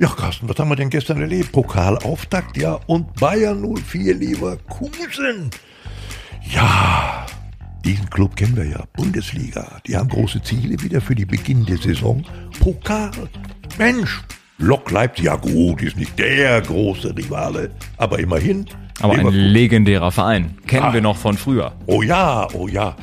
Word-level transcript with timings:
Ja, 0.00 0.06
Carsten, 0.06 0.48
was 0.48 0.56
haben 0.60 0.68
wir 0.68 0.76
denn 0.76 0.90
gestern 0.90 1.20
erlebt? 1.20 1.50
Pokalauftakt, 1.50 2.56
ja, 2.56 2.78
und 2.86 3.12
Bayern 3.14 3.66
04 3.74 4.14
Leverkusen. 4.14 5.50
Ja, 6.52 7.26
diesen 7.84 8.08
Club 8.08 8.36
kennen 8.36 8.54
wir 8.54 8.64
ja, 8.64 8.84
Bundesliga. 8.92 9.80
Die 9.88 9.96
haben 9.96 10.08
große 10.08 10.40
Ziele 10.42 10.80
wieder 10.80 11.00
für 11.00 11.16
die 11.16 11.24
Beginn 11.24 11.66
der 11.66 11.78
Saison. 11.78 12.24
Pokal. 12.60 13.10
Mensch, 13.76 14.22
Lok 14.58 14.88
Leipzig, 14.92 15.24
ja 15.24 15.34
gut, 15.34 15.82
ist 15.82 15.96
nicht 15.96 16.16
der 16.16 16.60
große 16.60 17.16
Rivale, 17.16 17.72
aber 17.96 18.20
immerhin. 18.20 18.66
Aber 19.00 19.14
ein 19.14 19.26
legendärer 19.26 20.12
Verein. 20.12 20.58
Kennen 20.68 20.84
ah. 20.84 20.94
wir 20.94 21.00
noch 21.00 21.16
von 21.16 21.36
früher. 21.36 21.72
Oh 21.86 22.02
ja, 22.02 22.46
oh 22.54 22.68
ja, 22.68 22.94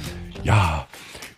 ja. 0.46 0.88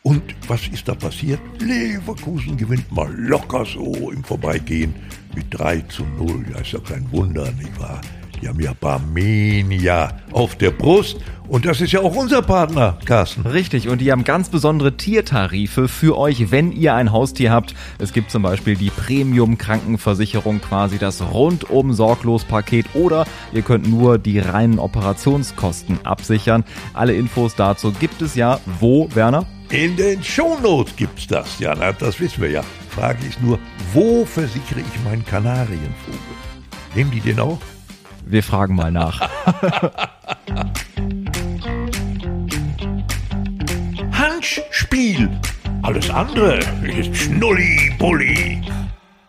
Und 0.08 0.24
was 0.48 0.66
ist 0.70 0.88
da 0.88 0.96
passiert? 0.96 1.42
Leverkusen 1.60 2.56
gewinnt 2.56 2.90
mal 2.94 3.14
locker 3.14 3.66
so 3.66 4.10
im 4.10 4.24
Vorbeigehen 4.24 4.96
mit 5.36 5.48
3 5.50 5.82
zu 5.82 6.04
0. 6.18 6.46
Ja, 6.50 6.62
ist 6.62 6.72
ja 6.72 6.80
kein 6.80 7.12
Wunder, 7.12 7.52
nicht 7.60 7.78
wahr? 7.78 8.00
Die 8.42 8.48
haben 8.48 8.62
ja 8.62 8.72
Barmenia 8.80 10.14
auf 10.32 10.56
der 10.56 10.72
Brust. 10.72 11.18
Und 11.50 11.66
das 11.66 11.82
ist 11.82 11.92
ja 11.92 12.00
auch 12.00 12.16
unser 12.16 12.42
Partner, 12.42 12.98
Carsten. 13.04 13.42
Richtig, 13.42 13.90
und 13.90 14.00
die 14.00 14.10
haben 14.14 14.24
ganz 14.24 14.48
besondere 14.48 14.96
Tiertarife 14.96 15.90
für 15.90 16.18
euch, 16.18 16.52
wenn 16.52 16.72
ihr 16.72 16.96
ein 16.96 17.12
Haustier 17.12 17.52
habt. 17.52 17.76
Es 18.00 18.14
gibt 18.14 18.32
zum 18.32 18.44
Beispiel 18.44 18.78
die 18.78 18.92
Premium-Krankenversicherung, 18.92 20.62
quasi 20.62 21.00
das 21.00 21.22
rundum 21.22 21.92
sorglos 21.92 22.46
Paket. 22.46 22.86
Oder 22.94 23.26
ihr 23.52 23.62
könnt 23.62 23.90
nur 23.90 24.20
die 24.20 24.40
reinen 24.40 24.80
Operationskosten 24.80 26.00
absichern. 26.06 26.64
Alle 26.94 27.14
Infos 27.14 27.56
dazu 27.56 27.92
gibt 27.92 28.22
es 28.22 28.36
ja 28.36 28.62
wo, 28.80 29.10
Werner? 29.14 29.46
In 29.70 29.98
den 29.98 30.24
Shownotes 30.24 30.96
gibt's 30.96 31.28
das, 31.28 31.60
ja, 31.60 31.76
na, 31.76 31.92
das 31.92 32.22
wissen 32.22 32.42
wir 32.42 32.50
ja. 32.50 32.64
Frage 32.90 33.28
ist 33.28 33.42
nur, 33.42 33.60
wo 33.92 34.24
versichere 34.24 34.80
ich 34.80 35.04
meinen 35.04 35.26
Kanarienvogel? 35.26 35.92
Nehmen 36.96 37.12
die 37.12 37.20
den 37.20 37.42
auch? 37.42 37.60
Wir 38.26 38.42
fragen 38.44 38.76
mal 38.76 38.94
nach. 38.94 39.20
Handspiel. 44.14 45.30
Alles 45.82 46.10
andere 46.12 46.60
ist 46.84 47.14
Schnulli-Bulli. 47.18 48.62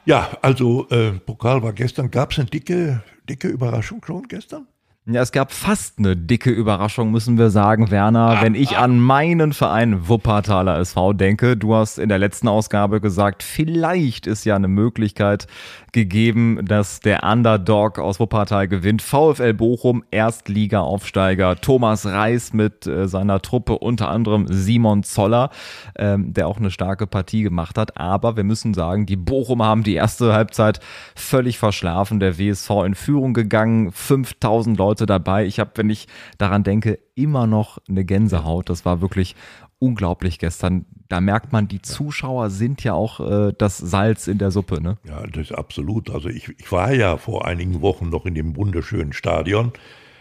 Ja, 0.05 0.39
also 0.41 0.89
äh, 0.91 1.13
Pokal 1.13 1.65
war 1.65 1.73
gestern. 1.73 2.13
Gab 2.13 2.31
es 2.31 2.39
eine 2.39 2.47
dicke, 2.47 3.03
dicke 3.29 3.49
Überraschung 3.49 4.01
schon 4.07 4.29
gestern? 4.29 4.69
Ja, 5.11 5.23
es 5.23 5.33
gab 5.33 5.53
fast 5.53 5.99
eine 5.99 6.17
dicke 6.17 6.51
Überraschung, 6.51 7.11
müssen 7.11 7.39
wir 7.39 7.49
sagen, 7.49 7.91
Werner. 7.91 8.43
Wenn 8.43 8.55
ich 8.55 8.77
an 8.77 9.01
meinen 9.01 9.55
Verein 9.55 10.07
Wuppertaler 10.07 10.79
SV 10.81 11.15
denke, 11.15 11.57
du 11.57 11.75
hast 11.75 11.99
in 11.99 12.11
der 12.11 12.19
letzten 12.19 12.47
Ausgabe 12.47 13.01
gesagt, 13.01 13.43
vielleicht 13.43 14.27
ist 14.27 14.45
ja 14.45 14.55
eine 14.55 14.69
Möglichkeit 14.69 15.47
gegeben, 15.93 16.61
dass 16.63 17.01
der 17.01 17.23
Underdog 17.23 17.99
aus 17.99 18.21
Wuppertal 18.21 18.69
gewinnt. 18.69 19.01
VfL 19.01 19.55
Bochum, 19.55 20.05
Erstliga-Aufsteiger. 20.11 21.57
Thomas 21.57 22.05
Reis 22.05 22.53
mit 22.53 22.87
äh, 22.87 23.09
seiner 23.09 23.41
Truppe, 23.41 23.79
unter 23.79 24.11
anderem 24.11 24.47
Simon 24.49 25.05
Zoller, 25.05 25.49
ähm, 25.97 26.35
der 26.35 26.49
auch 26.49 26.59
eine 26.59 26.71
starke 26.71 27.07
Partie 27.07 27.43
gemacht 27.43 27.79
hat. 27.79 27.97
Aber 27.97 28.37
wir 28.37 28.45
müssen 28.45 28.75
sagen, 28.75 29.07
die 29.07 29.17
Bochum 29.17 29.63
haben 29.63 29.85
die 29.85 29.95
erste 29.95 30.35
Halbzeit 30.35 30.81
völlig 31.15 31.59
verschlafen. 31.59 32.21
Der 32.21 32.39
WSV 32.39 32.71
in 32.85 32.95
Führung 32.95 33.33
gegangen, 33.33 33.91
5000 33.91 34.77
Leute 34.77 34.98
Leute 34.99 35.07
dabei. 35.07 35.47
Ich 35.47 35.61
habe, 35.61 35.71
wenn 35.77 35.91
ich 35.91 36.09
daran 36.39 36.65
denke, 36.65 36.99
immer 37.15 37.47
noch 37.47 37.79
eine 37.89 38.05
Gänsehaut. 38.05 38.69
Das 38.69 38.85
war 38.85 39.01
wirklich 39.01 39.37
unglaublich 39.79 40.39
gestern. 40.39 40.87
Da 41.09 41.21
merkt 41.21 41.53
man, 41.53 41.69
die 41.69 41.81
Zuschauer 41.81 42.51
sind 42.51 42.83
ja 42.83 42.95
auch 42.95 43.21
äh, 43.21 43.53
das 43.57 43.79
Salz 43.79 44.27
in 44.27 44.39
der 44.39 44.51
Suppe. 44.51 44.83
Ne? 44.83 44.99
Ja, 45.05 45.25
das 45.27 45.51
ist 45.51 45.53
absolut. 45.53 46.11
Also 46.11 46.29
ich, 46.29 46.49
ich 46.59 46.73
war 46.73 46.93
ja 46.93 47.17
vor 47.17 47.47
einigen 47.47 47.81
Wochen 47.81 48.09
noch 48.11 48.27
in 48.27 48.35
dem 48.35 48.57
wunderschönen 48.57 49.13
Stadion. 49.13 49.73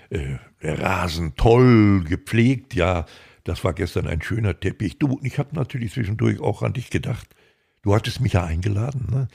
Äh, 0.09 0.35
der 0.61 0.79
Rasen 0.79 1.35
toll 1.35 2.03
gepflegt, 2.03 2.73
ja. 2.75 3.05
Das 3.43 3.63
war 3.63 3.73
gestern 3.73 4.07
ein 4.07 4.21
schöner 4.21 4.59
Teppich. 4.59 4.99
Du, 4.99 5.19
ich 5.23 5.39
habe 5.39 5.55
natürlich 5.55 5.93
zwischendurch 5.93 6.41
auch 6.41 6.63
an 6.63 6.73
dich 6.73 6.89
gedacht. 6.89 7.27
Du 7.81 7.95
hattest 7.95 8.19
mich 8.19 8.33
ja 8.33 8.43
eingeladen. 8.43 9.07
Ne? 9.09 9.27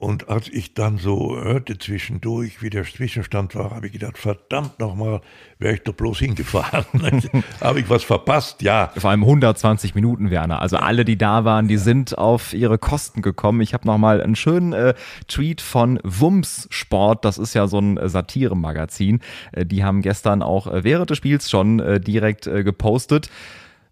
Und 0.00 0.28
als 0.28 0.48
ich 0.48 0.74
dann 0.74 0.98
so 0.98 1.36
hörte 1.36 1.76
zwischendurch, 1.76 2.62
wie 2.62 2.70
der 2.70 2.84
Zwischenstand 2.84 3.56
war, 3.56 3.72
habe 3.72 3.88
ich 3.88 3.92
gedacht, 3.92 4.16
verdammt 4.16 4.78
nochmal, 4.78 5.22
wäre 5.58 5.74
ich 5.74 5.82
doch 5.82 5.92
bloß 5.92 6.20
hingefahren. 6.20 6.84
habe 7.60 7.80
ich 7.80 7.90
was 7.90 8.04
verpasst? 8.04 8.62
Ja. 8.62 8.92
Vor 8.96 9.10
allem 9.10 9.24
120 9.24 9.96
Minuten, 9.96 10.30
Werner. 10.30 10.62
Also 10.62 10.76
alle, 10.76 11.04
die 11.04 11.18
da 11.18 11.44
waren, 11.44 11.66
die 11.66 11.78
sind 11.78 12.16
auf 12.16 12.54
ihre 12.54 12.78
Kosten 12.78 13.22
gekommen. 13.22 13.60
Ich 13.60 13.74
habe 13.74 13.88
nochmal 13.88 14.22
einen 14.22 14.36
schönen 14.36 14.72
äh, 14.72 14.94
Tweet 15.26 15.60
von 15.60 15.98
Wums 16.04 16.68
Sport, 16.70 17.24
das 17.24 17.36
ist 17.36 17.54
ja 17.54 17.66
so 17.66 17.80
ein 17.80 17.96
äh, 17.96 18.08
Satire-Magazin. 18.08 19.18
Äh, 19.50 19.66
die 19.66 19.82
haben 19.82 20.02
gestern 20.02 20.42
auch 20.42 20.68
äh, 20.68 20.84
während 20.84 21.10
des 21.10 21.18
Spiels 21.18 21.50
schon 21.50 21.80
äh, 21.80 21.98
direkt 21.98 22.46
äh, 22.46 22.62
gepostet 22.62 23.30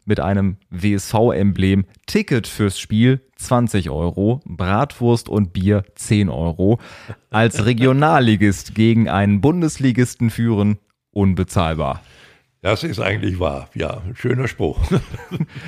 mit 0.07 0.21
einem 0.21 0.57
WSV-Emblem. 0.71 1.85
Ticket 2.07 2.47
fürs 2.47 2.79
Spiel 2.79 3.21
20 3.37 3.91
Euro, 3.91 4.41
Bratwurst 4.47 5.29
und 5.29 5.53
Bier 5.53 5.85
10 5.97 6.31
Euro. 6.31 6.79
Als 7.31 7.67
Regionalligist 7.67 8.75
gegen 8.75 9.09
einen 9.11 9.43
Bundesligisten 9.43 10.31
führen, 10.31 10.79
unbezahlbar. 11.11 12.01
Das 12.63 12.83
ist 12.83 12.99
eigentlich 12.99 13.39
wahr. 13.39 13.69
Ja, 13.75 14.03
schöner 14.15 14.49
Spruch. 14.49 14.81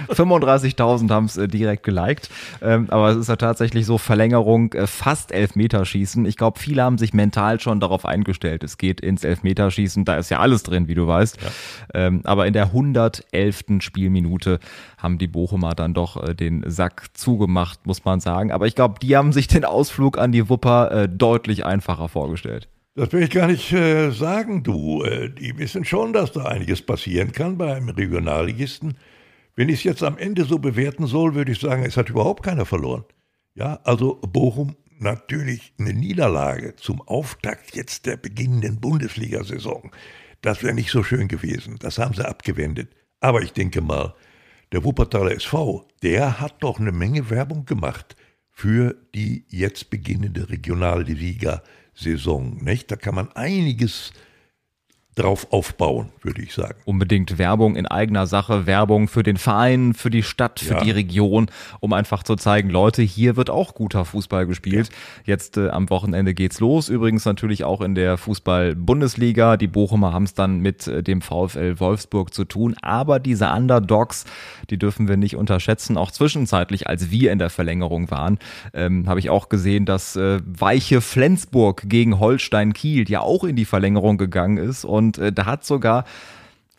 35.000 0.09 1.10
haben 1.10 1.26
es 1.26 1.37
äh, 1.37 1.47
direkt 1.47 1.84
geliked. 1.84 2.31
Ähm, 2.60 2.88
aber 2.91 3.10
es 3.10 3.16
ist 3.19 3.28
ja 3.28 3.37
tatsächlich 3.37 3.87
so 3.87 3.99
Verlängerung, 3.99 4.72
äh, 4.72 4.87
fast 4.87 5.31
Elfmeterschießen. 5.31 6.25
Ich 6.25 6.37
glaube, 6.37 6.59
viele 6.59 6.82
haben 6.82 6.99
sich 6.99 7.12
mental 7.12 7.60
schon 7.60 7.78
darauf 7.78 8.04
eingestellt. 8.04 8.65
Es 8.65 8.78
geht 8.78 9.00
ins 9.00 9.22
Elfmeterschießen. 9.22 10.04
Da 10.06 10.16
ist 10.16 10.31
ja 10.31 10.41
alles 10.41 10.62
drin, 10.62 10.88
wie 10.88 10.94
du 10.94 11.06
weißt. 11.06 11.38
Ja. 11.41 11.50
Ähm, 11.94 12.22
aber 12.25 12.47
in 12.47 12.53
der 12.54 12.65
111. 12.65 13.81
Spielminute 13.81 14.59
haben 14.97 15.19
die 15.19 15.28
Bochumer 15.28 15.75
dann 15.75 15.94
doch 15.94 16.20
äh, 16.26 16.34
den 16.34 16.65
Sack 16.69 17.10
zugemacht, 17.12 17.87
muss 17.87 18.05
man 18.05 18.19
sagen. 18.20 18.50
Aber 18.50 18.66
ich 18.66 18.75
glaube, 18.75 18.99
die 19.00 19.16
haben 19.16 19.32
sich 19.32 19.47
den 19.47 19.65
Ausflug 19.65 20.19
an 20.19 20.32
die 20.32 20.49
Wupper 20.49 20.91
äh, 20.91 21.09
deutlich 21.09 21.65
einfacher 21.65 22.09
vorgestellt. 22.09 22.66
Das 22.98 23.12
will 23.12 23.22
ich 23.22 23.31
gar 23.31 23.47
nicht 23.47 23.72
äh, 23.72 24.10
sagen, 24.10 24.64
du. 24.64 25.04
Äh, 25.04 25.31
die 25.31 25.56
wissen 25.56 25.84
schon, 25.84 26.12
dass 26.12 26.32
da 26.32 26.47
einiges 26.47 26.82
passieren 26.82 27.31
kann 27.31 27.56
bei 27.56 27.76
einem 27.76 27.91
Regionalligisten. 27.91 28.98
Wenn 29.54 29.69
ich 29.69 29.76
es 29.76 29.84
jetzt 29.84 30.03
am 30.03 30.19
Ende 30.19 30.44
so 30.44 30.59
bewerten 30.59 31.06
soll, 31.06 31.37
würde 31.37 31.53
ich 31.53 31.60
sagen, 31.60 31.84
es 31.84 31.97
hat 31.97 32.10
überhaupt 32.10 32.42
keiner 32.42 32.66
verloren. 32.66 33.04
Ja, 33.54 33.78
also 33.84 34.16
Bochum 34.16 34.75
natürlich 34.98 35.75
eine 35.78 35.92
Niederlage 35.94 36.75
zum 36.75 37.00
Auftakt 37.03 37.76
jetzt 37.76 38.04
der 38.06 38.16
beginnenden 38.16 38.81
Bundesliga-Saison. 38.81 39.92
Das 40.41 40.64
wäre 40.64 40.75
nicht 40.75 40.91
so 40.91 41.04
schön 41.04 41.28
gewesen. 41.28 41.76
Das 41.78 41.98
haben 41.98 42.14
sie 42.14 42.26
abgewendet. 42.26 42.88
Aber 43.20 43.42
ich 43.42 43.53
denke 43.53 43.81
mal, 43.81 44.12
der 44.72 44.82
Wuppertaler 44.82 45.31
SV, 45.31 45.87
der 46.03 46.41
hat 46.41 46.64
doch 46.64 46.81
eine 46.81 46.91
Menge 46.91 47.31
Werbung 47.31 47.64
gemacht 47.64 48.16
für 48.50 48.97
die 49.14 49.44
jetzt 49.50 49.88
beginnende 49.88 50.50
Regionalliga 50.50 51.62
Saison. 51.98 52.56
Nicht? 52.62 52.91
Da 52.91 52.97
kann 52.97 53.14
man 53.14 53.32
einiges 53.32 54.12
drauf 55.18 55.48
aufbauen, 55.50 56.10
würde 56.22 56.42
ich 56.42 56.54
sagen. 56.54 56.78
Unbedingt 56.84 57.38
Werbung 57.38 57.76
in 57.76 57.86
eigener 57.86 58.26
Sache, 58.26 58.66
Werbung 58.66 59.08
für 59.08 59.22
den 59.22 59.36
Verein, 59.36 59.94
für 59.94 60.10
die 60.10 60.22
Stadt, 60.22 60.60
für 60.60 60.74
ja. 60.74 60.80
die 60.84 60.90
Region, 60.90 61.50
um 61.80 61.92
einfach 61.92 62.22
zu 62.22 62.36
zeigen, 62.36 62.70
Leute, 62.70 63.02
hier 63.02 63.36
wird 63.36 63.50
auch 63.50 63.74
guter 63.74 64.04
Fußball 64.04 64.46
gespielt. 64.46 64.88
Ja. 64.88 64.94
Jetzt 65.34 65.56
äh, 65.56 65.68
am 65.68 65.90
Wochenende 65.90 66.34
geht's 66.34 66.60
los. 66.60 66.88
Übrigens 66.88 67.24
natürlich 67.24 67.64
auch 67.64 67.80
in 67.80 67.94
der 67.94 68.16
Fußball-Bundesliga. 68.16 69.56
Die 69.56 69.66
Bochumer 69.66 70.12
haben 70.12 70.24
es 70.24 70.34
dann 70.34 70.60
mit 70.60 70.86
äh, 70.86 71.02
dem 71.02 71.20
VfL 71.20 71.80
Wolfsburg 71.80 72.32
zu 72.32 72.44
tun. 72.44 72.76
Aber 72.82 73.18
diese 73.18 73.50
Underdogs, 73.50 74.24
die 74.70 74.78
dürfen 74.78 75.08
wir 75.08 75.16
nicht 75.16 75.36
unterschätzen. 75.36 75.96
Auch 75.96 76.10
zwischenzeitlich, 76.10 76.86
als 76.86 77.10
wir 77.10 77.32
in 77.32 77.38
der 77.38 77.50
Verlängerung 77.50 78.10
waren, 78.10 78.38
ähm, 78.74 79.08
habe 79.08 79.20
ich 79.20 79.30
auch 79.30 79.48
gesehen, 79.48 79.84
dass 79.84 80.16
äh, 80.16 80.40
weiche 80.44 81.00
Flensburg 81.00 81.82
gegen 81.86 82.19
Holstein 82.20 82.72
Kiel 82.72 83.08
ja 83.10 83.20
auch 83.20 83.44
in 83.44 83.56
die 83.56 83.64
Verlängerung 83.64 84.19
gegangen 84.19 84.58
ist 84.58 84.84
und 84.84 85.07
und 85.08 85.19
äh, 85.19 85.32
da 85.32 85.46
hat 85.46 85.64
sogar 85.64 86.05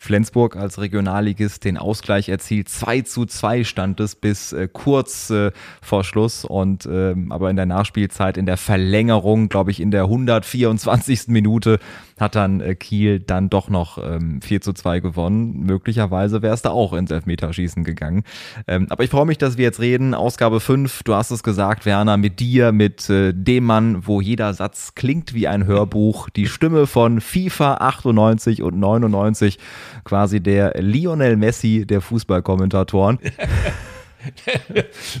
Flensburg 0.02 0.56
als 0.56 0.80
Regionalligist 0.80 1.62
den 1.62 1.76
Ausgleich 1.76 2.30
erzielt. 2.30 2.70
2 2.70 3.02
zu 3.02 3.26
2 3.26 3.64
stand 3.64 4.00
es 4.00 4.16
bis 4.16 4.54
äh, 4.54 4.66
kurz 4.72 5.28
äh, 5.28 5.52
vor 5.82 6.04
Schluss 6.04 6.46
und 6.46 6.86
äh, 6.86 7.14
aber 7.28 7.50
in 7.50 7.56
der 7.56 7.66
Nachspielzeit, 7.66 8.38
in 8.38 8.46
der 8.46 8.56
Verlängerung, 8.56 9.50
glaube 9.50 9.70
ich, 9.70 9.78
in 9.78 9.90
der 9.90 10.04
124. 10.04 11.28
Minute 11.28 11.78
hat 12.18 12.34
dann 12.34 12.62
äh, 12.62 12.74
Kiel 12.76 13.20
dann 13.20 13.50
doch 13.50 13.68
noch 13.68 13.98
ähm, 13.98 14.40
4 14.40 14.62
zu 14.62 14.72
2 14.72 15.00
gewonnen. 15.00 15.60
Möglicherweise 15.66 16.40
wäre 16.40 16.54
es 16.54 16.62
da 16.62 16.70
auch 16.70 16.94
ins 16.94 17.10
Elfmeterschießen 17.10 17.84
gegangen. 17.84 18.24
Ähm, 18.66 18.86
aber 18.88 19.04
ich 19.04 19.10
freue 19.10 19.26
mich, 19.26 19.36
dass 19.36 19.58
wir 19.58 19.64
jetzt 19.64 19.80
reden. 19.80 20.14
Ausgabe 20.14 20.60
5, 20.60 21.02
du 21.02 21.14
hast 21.14 21.30
es 21.30 21.42
gesagt, 21.42 21.84
Werner, 21.84 22.16
mit 22.16 22.40
dir, 22.40 22.72
mit 22.72 23.10
äh, 23.10 23.34
dem 23.34 23.64
Mann, 23.64 24.06
wo 24.06 24.22
jeder 24.22 24.54
Satz 24.54 24.94
klingt 24.94 25.34
wie 25.34 25.46
ein 25.46 25.66
Hörbuch. 25.66 26.30
Die 26.30 26.46
Stimme 26.46 26.86
von 26.86 27.20
FIFA 27.20 27.74
98 27.74 28.62
und 28.62 28.78
99 28.78 29.58
quasi 30.04 30.40
der 30.40 30.74
Lionel 30.80 31.36
Messi 31.36 31.84
der 31.86 32.00
Fußballkommentatoren. 32.00 33.18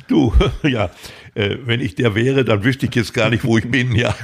du, 0.08 0.32
ja, 0.62 0.90
äh, 1.34 1.56
wenn 1.64 1.80
ich 1.80 1.94
der 1.94 2.14
wäre, 2.14 2.44
dann 2.44 2.64
wüsste 2.64 2.86
ich 2.86 2.94
jetzt 2.94 3.14
gar 3.14 3.30
nicht, 3.30 3.44
wo 3.44 3.58
ich 3.58 3.70
bin, 3.70 3.94
ja. 3.94 4.14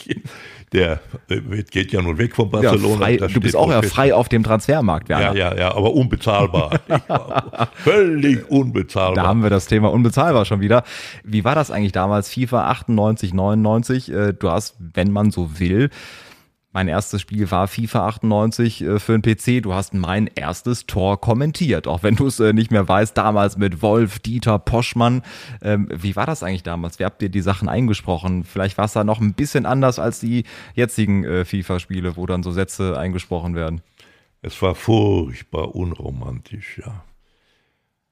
der 0.72 1.00
äh, 1.28 1.62
geht 1.70 1.92
ja 1.92 2.00
nun 2.00 2.18
weg 2.18 2.34
von 2.34 2.50
Barcelona. 2.50 3.08
Ja, 3.08 3.18
frei, 3.18 3.32
du 3.32 3.40
bist 3.40 3.56
auch 3.56 3.70
ja 3.70 3.82
frei 3.82 4.14
auf 4.14 4.28
dem 4.28 4.42
Transfermarkt, 4.42 5.08
Werner. 5.08 5.34
Ja, 5.34 5.52
ja, 5.52 5.58
ja, 5.58 5.74
aber 5.74 5.94
unbezahlbar. 5.94 6.80
Völlig 7.74 8.48
unbezahlbar. 8.50 9.24
Da 9.24 9.28
haben 9.28 9.42
wir 9.42 9.50
das 9.50 9.66
Thema 9.66 9.90
unbezahlbar 9.90 10.44
schon 10.44 10.60
wieder. 10.60 10.84
Wie 11.24 11.44
war 11.44 11.54
das 11.54 11.70
eigentlich 11.70 11.92
damals? 11.92 12.32
FIFA 12.32 12.70
98, 12.70 13.34
99? 13.34 14.12
Äh, 14.12 14.32
du 14.32 14.50
hast, 14.50 14.76
wenn 14.78 15.10
man 15.10 15.30
so 15.30 15.58
will, 15.58 15.90
mein 16.72 16.86
erstes 16.86 17.20
Spiel 17.20 17.50
war 17.50 17.66
FIFA 17.66 18.06
98 18.06 18.82
äh, 18.82 18.98
für 19.00 19.18
den 19.18 19.22
PC. 19.22 19.62
Du 19.62 19.74
hast 19.74 19.92
mein 19.92 20.28
erstes 20.28 20.86
Tor 20.86 21.20
kommentiert, 21.20 21.88
auch 21.88 22.04
wenn 22.04 22.14
du 22.14 22.26
es 22.26 22.38
äh, 22.38 22.52
nicht 22.52 22.70
mehr 22.70 22.86
weißt. 22.86 23.16
Damals 23.16 23.56
mit 23.56 23.82
Wolf, 23.82 24.20
Dieter, 24.20 24.58
Poschmann. 24.60 25.22
Ähm, 25.62 25.88
wie 25.92 26.14
war 26.14 26.26
das 26.26 26.42
eigentlich 26.42 26.62
damals? 26.62 27.00
Wie 27.00 27.04
habt 27.04 27.22
ihr 27.22 27.28
die 27.28 27.40
Sachen 27.40 27.68
eingesprochen? 27.68 28.44
Vielleicht 28.44 28.78
war 28.78 28.84
es 28.84 28.92
da 28.92 29.02
noch 29.02 29.20
ein 29.20 29.34
bisschen 29.34 29.66
anders 29.66 29.98
als 29.98 30.20
die 30.20 30.44
jetzigen 30.74 31.24
äh, 31.24 31.44
FIFA-Spiele, 31.44 32.16
wo 32.16 32.26
dann 32.26 32.44
so 32.44 32.52
Sätze 32.52 32.96
eingesprochen 32.96 33.56
werden. 33.56 33.82
Es 34.42 34.62
war 34.62 34.76
furchtbar 34.76 35.74
unromantisch, 35.74 36.78
ja. 36.78 37.04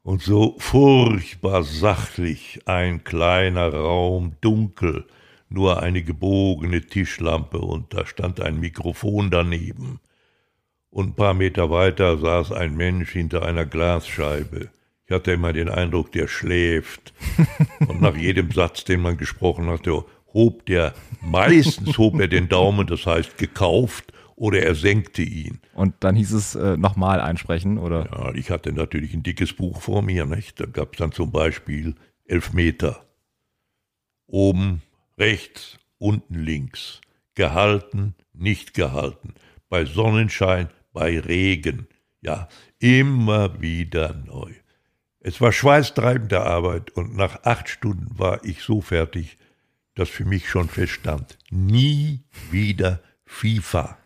Und 0.02 0.22
so 0.22 0.56
furchtbar 0.58 1.62
sachlich, 1.62 2.60
ein 2.66 3.04
kleiner 3.04 3.72
Raum, 3.72 4.32
dunkel 4.40 5.06
nur 5.48 5.82
eine 5.82 6.02
gebogene 6.02 6.82
Tischlampe 6.82 7.58
und 7.58 7.94
da 7.94 8.06
stand 8.06 8.40
ein 8.40 8.60
Mikrofon 8.60 9.30
daneben. 9.30 10.00
Und 10.90 11.10
ein 11.10 11.14
paar 11.14 11.34
Meter 11.34 11.70
weiter 11.70 12.18
saß 12.18 12.52
ein 12.52 12.76
Mensch 12.76 13.12
hinter 13.12 13.42
einer 13.42 13.66
Glasscheibe. 13.66 14.70
Ich 15.04 15.14
hatte 15.14 15.32
immer 15.32 15.52
den 15.52 15.68
Eindruck, 15.68 16.12
der 16.12 16.28
schläft. 16.28 17.14
Und 17.88 18.02
nach 18.02 18.16
jedem 18.16 18.50
Satz, 18.50 18.84
den 18.84 19.00
man 19.00 19.16
gesprochen 19.16 19.68
hatte, 19.68 20.04
hob 20.34 20.66
der, 20.66 20.94
meistens 21.22 21.96
hob 21.96 22.20
er 22.20 22.28
den 22.28 22.48
Daumen, 22.48 22.86
das 22.86 23.06
heißt 23.06 23.38
gekauft, 23.38 24.12
oder 24.36 24.62
er 24.62 24.74
senkte 24.74 25.22
ihn. 25.22 25.60
Und 25.74 25.94
dann 26.00 26.14
hieß 26.14 26.32
es 26.32 26.54
äh, 26.54 26.76
nochmal 26.76 27.20
einsprechen, 27.20 27.78
oder? 27.78 28.08
Ja, 28.12 28.34
ich 28.34 28.50
hatte 28.50 28.72
natürlich 28.72 29.14
ein 29.14 29.22
dickes 29.22 29.52
Buch 29.52 29.80
vor 29.80 30.02
mir, 30.02 30.26
nicht? 30.26 30.60
Da 30.60 30.66
gab 30.66 30.92
es 30.92 30.98
dann 30.98 31.12
zum 31.12 31.32
Beispiel 31.32 31.94
elf 32.26 32.52
Meter. 32.52 33.04
Oben 34.26 34.82
rechts, 35.18 35.78
unten 35.98 36.34
links, 36.34 37.00
gehalten, 37.34 38.14
nicht 38.32 38.74
gehalten, 38.74 39.34
bei 39.68 39.84
Sonnenschein, 39.84 40.70
bei 40.92 41.18
Regen, 41.18 41.88
ja, 42.20 42.48
immer 42.78 43.60
wieder 43.60 44.14
neu. 44.14 44.52
Es 45.20 45.40
war 45.40 45.52
schweißtreibende 45.52 46.40
Arbeit 46.40 46.90
und 46.92 47.16
nach 47.16 47.42
acht 47.42 47.68
Stunden 47.68 48.18
war 48.18 48.44
ich 48.44 48.62
so 48.62 48.80
fertig, 48.80 49.36
dass 49.94 50.08
für 50.08 50.24
mich 50.24 50.48
schon 50.48 50.68
feststand, 50.68 51.36
nie 51.50 52.20
wieder 52.50 53.02
FIFA. 53.24 53.98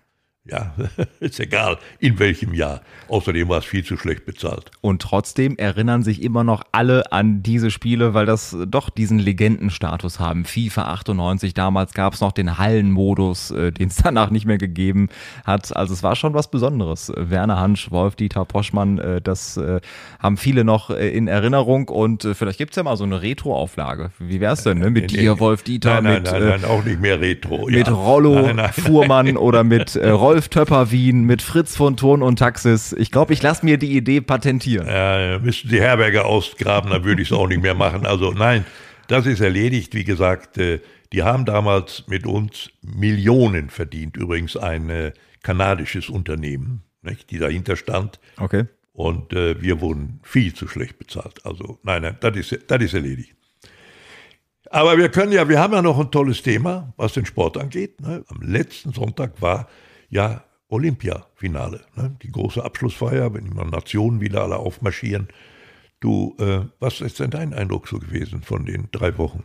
Ja, 0.45 0.75
ist 1.21 1.39
egal, 1.39 1.79
in 2.01 2.19
welchem 2.19 2.53
Jahr. 2.53 2.81
Außerdem 3.07 3.49
war 3.49 3.59
es 3.59 3.65
viel 3.65 3.85
zu 3.85 3.97
schlecht 3.97 4.25
bezahlt. 4.25 4.73
Und 4.81 5.01
trotzdem 5.01 5.57
erinnern 5.57 6.03
sich 6.03 6.21
immer 6.21 6.43
noch 6.43 6.65
alle 6.73 7.13
an 7.13 7.45
diese 7.45 7.71
Spiele, 7.71 8.13
weil 8.13 8.27
das 8.27 8.57
doch 8.67 8.91
diesen 8.91 9.21
Legendenstatus 9.21 10.19
haben. 10.19 10.45
FIFA 10.45 10.87
98, 10.95 11.55
damals 11.55 11.95
gab 11.95 12.15
es 12.15 12.21
noch 12.21 12.33
den 12.33 12.59
Hallenmodus, 12.59 13.53
äh, 13.53 13.71
den 13.71 13.87
es 13.87 13.97
danach 14.03 14.31
nicht 14.31 14.45
mehr 14.45 14.59
gegeben 14.59 15.11
hat. 15.45 15.77
Also 15.77 15.95
es 15.95 16.03
war 16.03 16.17
schon 16.17 16.35
was 16.35 16.51
Besonderes. 16.51 17.13
Werner 17.17 17.61
Hansch, 17.61 17.93
Wolf 17.93 18.17
Dieter 18.17 18.45
Poschmann, 18.45 18.99
äh, 18.99 19.21
das 19.21 19.57
äh, 19.57 19.81
haben 20.19 20.37
viele 20.37 20.65
noch 20.65 20.91
in 20.91 21.29
Erinnerung 21.29 21.89
und 21.89 22.27
vielleicht 22.35 22.59
gibt 22.59 22.73
es 22.73 22.77
ja 22.77 22.83
mal 22.83 22.97
so 22.97 23.05
eine 23.05 23.23
Retro-Auflage. 23.23 24.11
Wie 24.19 24.41
wäre 24.41 24.55
es 24.55 24.65
denn 24.65 24.79
ne? 24.79 24.91
mit 24.91 25.13
dir, 25.13 25.39
Wolf 25.39 25.63
Dieter? 25.63 26.01
Nein, 26.01 26.05
nein, 26.05 26.23
mit, 26.23 26.33
nein, 26.33 26.61
nein, 26.63 26.65
auch 26.65 26.85
nicht 26.85 27.01
mehr 27.01 27.21
Retro. 27.21 27.67
Mit 27.67 27.87
ja. 27.87 27.93
Rollo 27.93 28.43
nein, 28.43 28.57
nein. 28.57 28.73
Fuhrmann 28.73 29.37
oder 29.37 29.63
mit 29.63 29.97
Rollo 29.97 30.32
Rolf 30.33 30.49
Töpper 30.49 30.91
Wien 30.91 31.25
mit 31.25 31.43
Fritz 31.43 31.77
von 31.77 31.95
Ton 31.95 32.23
und 32.23 32.39
Taxis. 32.39 32.95
Ich 32.95 33.11
glaube, 33.11 33.35
ich 33.35 33.43
lasse 33.43 33.67
mir 33.67 33.77
die 33.77 33.95
Idee 33.95 34.23
patentieren. 34.23 34.87
Ja, 34.87 35.39
müssten 35.39 35.69
die 35.69 35.79
Herberge 35.79 36.25
ausgraben, 36.25 36.91
dann 36.91 37.05
würde 37.05 37.21
ich 37.21 37.31
es 37.31 37.37
auch 37.37 37.47
nicht 37.47 37.61
mehr 37.61 37.75
machen. 37.75 38.07
Also 38.07 38.33
nein, 38.33 38.65
das 39.09 39.27
ist 39.27 39.41
erledigt. 39.41 39.95
Wie 39.95 40.05
gesagt, 40.05 40.57
äh, 40.57 40.81
die 41.13 41.23
haben 41.23 41.45
damals 41.45 42.05
mit 42.07 42.27
uns 42.27 42.71
Millionen 42.81 43.69
verdient. 43.69 44.17
Übrigens 44.17 44.57
ein 44.57 44.89
äh, 44.89 45.13
kanadisches 45.43 46.09
Unternehmen, 46.09 46.83
nicht, 47.03 47.31
die 47.31 47.39
dahinter 47.39 47.77
stand. 47.77 48.19
Okay. 48.39 48.65
Und 48.95 49.35
äh, 49.35 49.61
wir 49.61 49.83
wurden 49.83 50.21
viel 50.23 50.55
zu 50.55 50.67
schlecht 50.67 50.99
bezahlt. 50.99 51.45
Also 51.45 51.79
nein, 51.83 52.01
nein, 52.01 52.17
das 52.21 52.35
ist, 52.39 52.59
das 52.69 52.83
ist 52.83 52.95
erledigt. 52.95 53.35
Aber 54.71 54.97
wir 54.97 55.11
können 55.11 55.33
ja, 55.33 55.47
wir 55.47 55.61
haben 55.61 55.75
ja 55.75 55.83
noch 55.83 56.01
ein 56.01 56.11
tolles 56.11 56.41
Thema, 56.41 56.95
was 56.97 57.13
den 57.13 57.27
Sport 57.27 57.59
angeht. 57.59 58.01
Ne? 58.01 58.25
Am 58.29 58.41
letzten 58.41 58.95
Sonntag 58.95 59.43
war 59.43 59.69
ja 60.13 60.45
Olympia-Finale, 60.69 61.81
ne? 61.97 62.17
die 62.23 62.31
große 62.31 62.65
Abschlussfeier, 62.65 63.35
wenn 63.35 63.45
die 63.47 63.55
Nationen 63.55 64.21
wieder 64.21 64.43
alle 64.43 64.57
aufmarschieren. 64.57 65.29
Du, 66.01 66.37
äh, 66.39 66.67
was 66.79 67.01
ist 67.01 67.19
denn 67.19 67.31
dein 67.31 67.53
Eindruck 67.53 67.89
so 67.89 67.99
gewesen 67.99 68.43
von 68.43 68.65
den 68.65 68.89
drei 68.93 69.19
Wochen? 69.19 69.45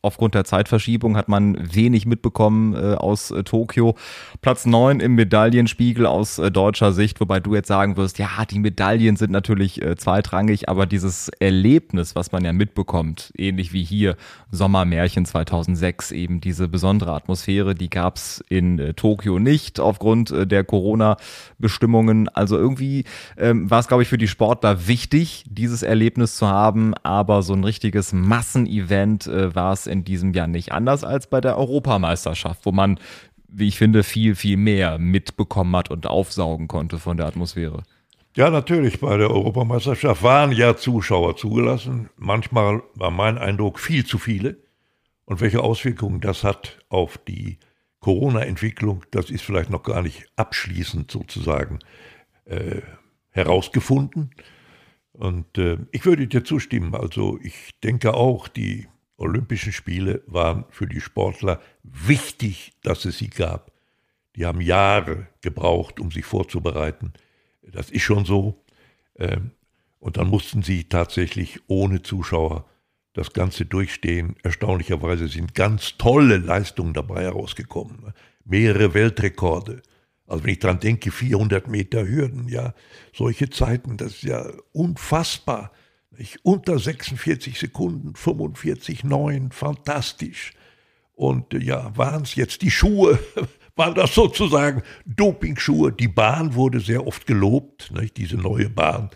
Aufgrund 0.00 0.36
der 0.36 0.44
Zeitverschiebung 0.44 1.16
hat 1.16 1.28
man 1.28 1.74
wenig 1.74 2.06
mitbekommen 2.06 2.72
äh, 2.72 2.94
aus 2.94 3.32
äh, 3.32 3.42
Tokio. 3.42 3.96
Platz 4.40 4.64
neun 4.64 5.00
im 5.00 5.16
Medaillenspiegel 5.16 6.06
aus 6.06 6.38
äh, 6.38 6.52
deutscher 6.52 6.92
Sicht, 6.92 7.18
wobei 7.18 7.40
du 7.40 7.56
jetzt 7.56 7.66
sagen 7.66 7.96
wirst, 7.96 8.16
ja, 8.20 8.44
die 8.48 8.60
Medaillen 8.60 9.16
sind 9.16 9.32
natürlich 9.32 9.82
äh, 9.82 9.96
zweitrangig, 9.96 10.68
aber 10.68 10.86
dieses 10.86 11.30
Erlebnis, 11.40 12.14
was 12.14 12.30
man 12.30 12.44
ja 12.44 12.52
mitbekommt, 12.52 13.32
ähnlich 13.36 13.72
wie 13.72 13.82
hier 13.82 14.14
Sommermärchen 14.52 15.24
2006, 15.24 16.12
eben 16.12 16.40
diese 16.40 16.68
besondere 16.68 17.12
Atmosphäre, 17.12 17.74
die 17.74 17.90
gab's 17.90 18.40
in 18.48 18.78
äh, 18.78 18.94
Tokio 18.94 19.40
nicht 19.40 19.80
aufgrund 19.80 20.30
äh, 20.30 20.46
der 20.46 20.62
Corona-Bestimmungen. 20.62 22.28
Also 22.28 22.56
irgendwie 22.56 23.02
ähm, 23.36 23.68
war 23.68 23.80
es, 23.80 23.88
glaube 23.88 24.04
ich, 24.04 24.08
für 24.08 24.16
die 24.16 24.28
Sportler 24.28 24.86
wichtig, 24.86 25.44
dieses 25.48 25.82
Erlebnis 25.82 26.36
zu 26.36 26.46
haben, 26.46 26.94
aber 27.02 27.42
so 27.42 27.52
ein 27.52 27.64
richtiges 27.64 28.12
Massenevent 28.12 29.26
war 29.26 29.72
es 29.72 29.87
in 29.88 30.04
diesem 30.04 30.32
Jahr 30.32 30.46
nicht. 30.46 30.72
Anders 30.72 31.04
als 31.04 31.28
bei 31.28 31.40
der 31.40 31.56
Europameisterschaft, 31.56 32.64
wo 32.64 32.72
man, 32.72 32.98
wie 33.48 33.68
ich 33.68 33.78
finde, 33.78 34.02
viel, 34.02 34.34
viel 34.34 34.56
mehr 34.56 34.98
mitbekommen 34.98 35.74
hat 35.76 35.90
und 35.90 36.06
aufsaugen 36.06 36.68
konnte 36.68 36.98
von 36.98 37.16
der 37.16 37.26
Atmosphäre. 37.26 37.82
Ja, 38.36 38.50
natürlich. 38.50 39.00
Bei 39.00 39.16
der 39.16 39.30
Europameisterschaft 39.30 40.22
waren 40.22 40.52
ja 40.52 40.76
Zuschauer 40.76 41.36
zugelassen. 41.36 42.08
Manchmal 42.16 42.82
war 42.94 43.10
mein 43.10 43.36
Eindruck 43.36 43.80
viel 43.80 44.06
zu 44.06 44.18
viele. 44.18 44.58
Und 45.24 45.40
welche 45.40 45.62
Auswirkungen 45.62 46.20
das 46.20 46.44
hat 46.44 46.78
auf 46.88 47.18
die 47.18 47.58
Corona-Entwicklung, 48.00 49.04
das 49.10 49.30
ist 49.30 49.42
vielleicht 49.42 49.70
noch 49.70 49.82
gar 49.82 50.02
nicht 50.02 50.26
abschließend 50.36 51.10
sozusagen 51.10 51.80
äh, 52.44 52.82
herausgefunden. 53.30 54.30
Und 55.12 55.58
äh, 55.58 55.78
ich 55.90 56.06
würde 56.06 56.28
dir 56.28 56.44
zustimmen. 56.44 56.94
Also 56.94 57.38
ich 57.42 57.72
denke 57.82 58.14
auch, 58.14 58.46
die 58.46 58.86
Olympischen 59.18 59.72
Spiele 59.72 60.22
waren 60.26 60.64
für 60.70 60.86
die 60.86 61.00
Sportler 61.00 61.60
wichtig, 61.82 62.72
dass 62.82 63.04
es 63.04 63.18
sie 63.18 63.28
gab. 63.28 63.72
Die 64.36 64.46
haben 64.46 64.60
Jahre 64.60 65.26
gebraucht, 65.42 66.00
um 66.00 66.10
sich 66.10 66.24
vorzubereiten. 66.24 67.12
Das 67.62 67.90
ist 67.90 68.02
schon 68.02 68.24
so. 68.24 68.64
Ähm, 69.16 69.50
und 69.98 70.16
dann 70.16 70.28
mussten 70.28 70.62
sie 70.62 70.84
tatsächlich 70.84 71.60
ohne 71.66 72.02
Zuschauer 72.02 72.64
das 73.12 73.32
Ganze 73.32 73.66
durchstehen. 73.66 74.36
Erstaunlicherweise 74.44 75.26
sind 75.26 75.54
ganz 75.56 75.98
tolle 75.98 76.36
Leistungen 76.36 76.94
dabei 76.94 77.22
herausgekommen. 77.24 78.12
Mehrere 78.44 78.94
Weltrekorde. 78.94 79.82
Also 80.28 80.44
wenn 80.44 80.52
ich 80.52 80.60
dran 80.60 80.78
denke, 80.78 81.10
400 81.10 81.66
Meter 81.66 82.06
Hürden, 82.06 82.48
ja, 82.48 82.74
solche 83.12 83.50
Zeiten, 83.50 83.96
das 83.96 84.12
ist 84.12 84.22
ja 84.22 84.46
unfassbar. 84.72 85.72
Ich, 86.16 86.44
unter 86.44 86.78
46 86.78 87.58
Sekunden, 87.58 88.14
45, 88.14 89.04
9, 89.04 89.52
fantastisch. 89.52 90.52
Und 91.14 91.52
äh, 91.54 91.58
ja, 91.58 91.96
waren 91.96 92.22
es 92.22 92.34
jetzt 92.34 92.62
die 92.62 92.70
Schuhe, 92.70 93.18
waren 93.76 93.94
das 93.94 94.14
sozusagen 94.14 94.82
Dopingschuhe. 95.04 95.92
Die 95.92 96.08
Bahn 96.08 96.54
wurde 96.54 96.80
sehr 96.80 97.06
oft 97.06 97.26
gelobt, 97.26 97.90
nicht? 97.92 98.16
diese 98.16 98.36
neue 98.36 98.70
Bahn. 98.70 99.10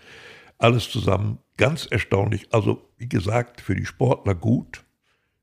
Alles 0.58 0.90
zusammen 0.90 1.38
ganz 1.56 1.86
erstaunlich. 1.86 2.52
Also, 2.52 2.88
wie 2.98 3.08
gesagt, 3.08 3.60
für 3.60 3.74
die 3.74 3.86
Sportler 3.86 4.34
gut. 4.34 4.84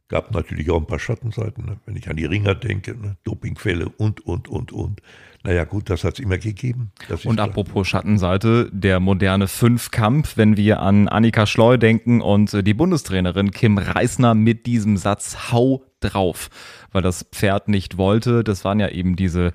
Gab 0.10 0.32
natürlich 0.32 0.72
auch 0.72 0.78
ein 0.78 0.88
paar 0.88 1.00
Schattenseiten, 1.00 1.66
ne? 1.66 1.78
wenn 1.86 1.96
ich 1.96 2.10
an 2.10 2.18
die 2.18 2.26
Ringer 2.26 2.56
denke, 2.56 2.98
ne? 3.00 3.18
Dopingfälle 3.24 3.90
und, 3.90 4.26
und, 4.26 4.48
und, 4.48 4.72
und. 4.72 5.02
Naja, 5.44 5.64
gut, 5.66 5.90
das 5.90 6.04
hat 6.04 6.16
es 6.16 6.20
immer 6.20 6.40
gegeben. 6.40 6.92
und 7.24 7.40
apropos 7.40 7.88
Schattenseite, 7.88 8.70
der 8.74 9.00
moderne 9.00 9.48
Fünfkampf, 9.48 10.36
wenn 10.36 10.58
wir 10.58 10.82
an 10.82 11.08
Annika 11.08 11.46
Schleu 11.46 11.78
denken 11.78 12.22
und 12.22 12.54
äh, 12.56 12.64
die 12.64 12.74
Bundestrainerin 12.74 13.52
Kim 13.52 13.78
Reisner 13.78 14.34
mit 14.34 14.66
diesem 14.66 14.98
Satz 14.98 15.52
Hau 15.52 15.86
drauf, 16.00 16.50
weil 16.92 17.04
das 17.04 17.24
Pferd 17.32 17.68
nicht 17.68 17.98
wollte. 17.98 18.44
Das 18.44 18.66
waren 18.66 18.80
ja 18.80 18.90
eben 18.90 19.16
diese 19.16 19.54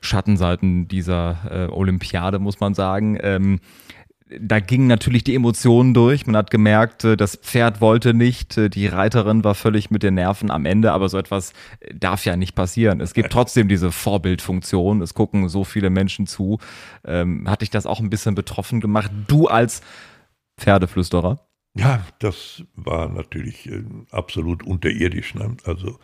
Schattenseiten 0.00 0.86
dieser 0.86 1.38
äh, 1.50 1.72
Olympiade, 1.72 2.38
muss 2.38 2.60
man 2.60 2.74
sagen. 2.74 3.18
Ähm, 3.20 3.58
da 4.28 4.58
gingen 4.58 4.88
natürlich 4.88 5.22
die 5.22 5.34
Emotionen 5.34 5.94
durch. 5.94 6.26
Man 6.26 6.36
hat 6.36 6.50
gemerkt, 6.50 7.04
äh, 7.04 7.16
das 7.16 7.36
Pferd 7.36 7.80
wollte 7.80 8.12
nicht, 8.12 8.58
äh, 8.58 8.68
die 8.68 8.86
Reiterin 8.86 9.44
war 9.44 9.54
völlig 9.54 9.90
mit 9.90 10.02
den 10.02 10.14
Nerven 10.14 10.50
am 10.50 10.66
Ende, 10.66 10.92
aber 10.92 11.08
so 11.08 11.16
etwas 11.16 11.52
äh, 11.80 11.94
darf 11.94 12.24
ja 12.24 12.36
nicht 12.36 12.54
passieren. 12.54 13.00
Es 13.00 13.14
gibt 13.14 13.30
trotzdem 13.30 13.68
diese 13.68 13.92
Vorbildfunktion. 13.92 15.00
Es 15.00 15.14
gucken 15.14 15.48
so 15.48 15.62
viele 15.64 15.90
Menschen 15.90 16.26
zu. 16.26 16.58
Ähm, 17.04 17.48
hat 17.48 17.62
dich 17.62 17.70
das 17.70 17.86
auch 17.86 18.00
ein 18.00 18.10
bisschen 18.10 18.34
betroffen 18.34 18.80
gemacht? 18.80 19.12
Du 19.28 19.46
als 19.46 19.80
Pferdeflüsterer? 20.58 21.40
Ja, 21.74 22.04
das 22.18 22.64
war 22.74 23.08
natürlich 23.08 23.70
äh, 23.70 23.84
absolut 24.10 24.64
unterirdisch. 24.64 25.34
Ne? 25.34 25.56
Also 25.64 25.98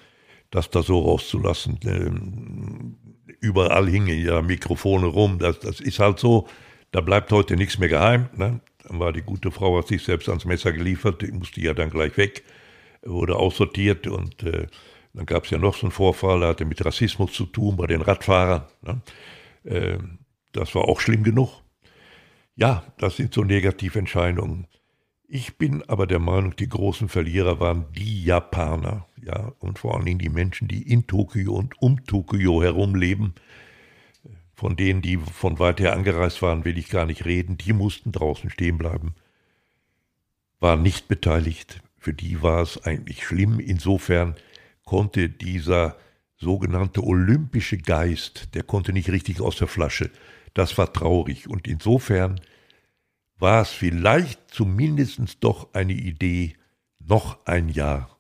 das 0.51 0.71
da 0.71 0.83
so 0.83 1.01
rauszulassen. 1.01 1.81
Äh, 1.85 3.33
überall 3.41 3.89
hingen 3.89 4.19
ja 4.25 4.43
Mikrofone 4.43 5.07
rum. 5.07 5.41
Das, 5.41 5.59
das 5.59 5.81
ist 5.81 5.99
halt 5.99 6.21
so. 6.21 6.47
Da 6.93 7.01
bleibt 7.01 7.33
heute 7.33 7.57
nichts 7.57 7.79
mehr 7.79 7.89
geheim. 7.89 8.29
Ne? 8.37 8.61
Dann 8.85 9.01
war 9.01 9.13
die 9.13 9.23
gute 9.23 9.51
Frau, 9.51 9.79
hat 9.79 9.89
sich 9.89 10.03
selbst 10.03 10.29
ans 10.29 10.45
Messer 10.45 10.73
geliefert, 10.73 11.23
die 11.23 11.33
musste 11.33 11.61
ja 11.61 11.75
dann 11.75 11.91
gleich 11.91 12.17
weg, 12.17 12.45
wurde 13.03 13.37
aussortiert 13.37 14.07
und 14.07 14.43
äh, 14.43 14.67
dann 15.15 15.27
gab 15.27 15.45
es 15.45 15.51
ja 15.51 15.59
noch 15.59 15.75
so 15.75 15.87
einen 15.87 15.93
Vorfall, 15.93 16.41
der 16.41 16.51
hatte 16.51 16.65
mit 16.65 16.85
Rassismus 16.85 17.33
zu 17.33 17.47
tun 17.47 17.77
bei 17.77 17.87
den 17.87 18.03
Radfahrern. 18.03 18.65
Ne? 18.83 19.03
Äh, 19.65 19.99
das 20.53 20.75
war 20.75 20.85
auch 20.85 21.01
schlimm 21.01 21.23
genug. 21.23 21.63
Ja, 22.55 22.85
das 22.99 23.17
sind 23.17 23.33
so 23.33 23.43
Negativentscheidungen. 23.43 24.67
Ich 25.27 25.57
bin 25.57 25.83
aber 25.89 26.07
der 26.07 26.19
Meinung, 26.19 26.55
die 26.57 26.69
großen 26.69 27.09
Verlierer 27.09 27.59
waren 27.59 27.87
die 27.97 28.23
Japaner, 28.25 29.07
ja, 29.25 29.53
und 29.61 29.79
vor 29.79 29.95
allen 29.97 30.05
Dingen 30.05 30.19
die 30.19 30.29
Menschen, 30.29 30.69
die 30.69 30.83
in 30.83 31.07
Tokio 31.07 31.55
und 31.55 31.81
um 31.81 32.05
Tokio 32.05 32.63
herumleben. 32.63 33.35
Von 34.63 34.77
denen, 34.77 35.03
die 35.03 35.17
von 35.17 35.59
weit 35.59 35.81
her 35.81 35.93
angereist 35.93 36.41
waren, 36.41 36.65
will 36.65 36.79
ich 36.79 36.89
gar 36.89 37.05
nicht 37.05 37.25
reden. 37.25 37.59
Die 37.59 37.73
mussten 37.73 38.13
draußen 38.13 38.49
stehen 38.49 38.79
bleiben, 38.79 39.17
waren 40.61 40.83
nicht 40.83 41.09
beteiligt. 41.09 41.83
Für 41.99 42.15
die 42.15 42.43
war 42.43 42.63
es 42.63 42.85
eigentlich 42.85 43.27
schlimm. 43.27 43.59
Insofern 43.59 44.37
konnte 44.85 45.29
dieser 45.29 45.97
sogenannte 46.37 47.03
olympische 47.03 47.77
Geist, 47.77 48.55
der 48.55 48.63
konnte 48.63 48.93
nicht 48.93 49.11
richtig 49.11 49.41
aus 49.41 49.57
der 49.57 49.67
Flasche. 49.67 50.13
Das 50.55 50.79
war 50.79 50.93
traurig. 50.93 51.49
Und 51.49 51.67
insofern 51.67 52.41
war 53.41 53.63
es 53.63 53.71
vielleicht 53.71 54.49
zumindest 54.49 55.19
doch 55.41 55.75
eine 55.75 55.95
Idee, 55.95 56.55
noch 57.01 57.45
ein 57.47 57.69
Jahr 57.69 58.17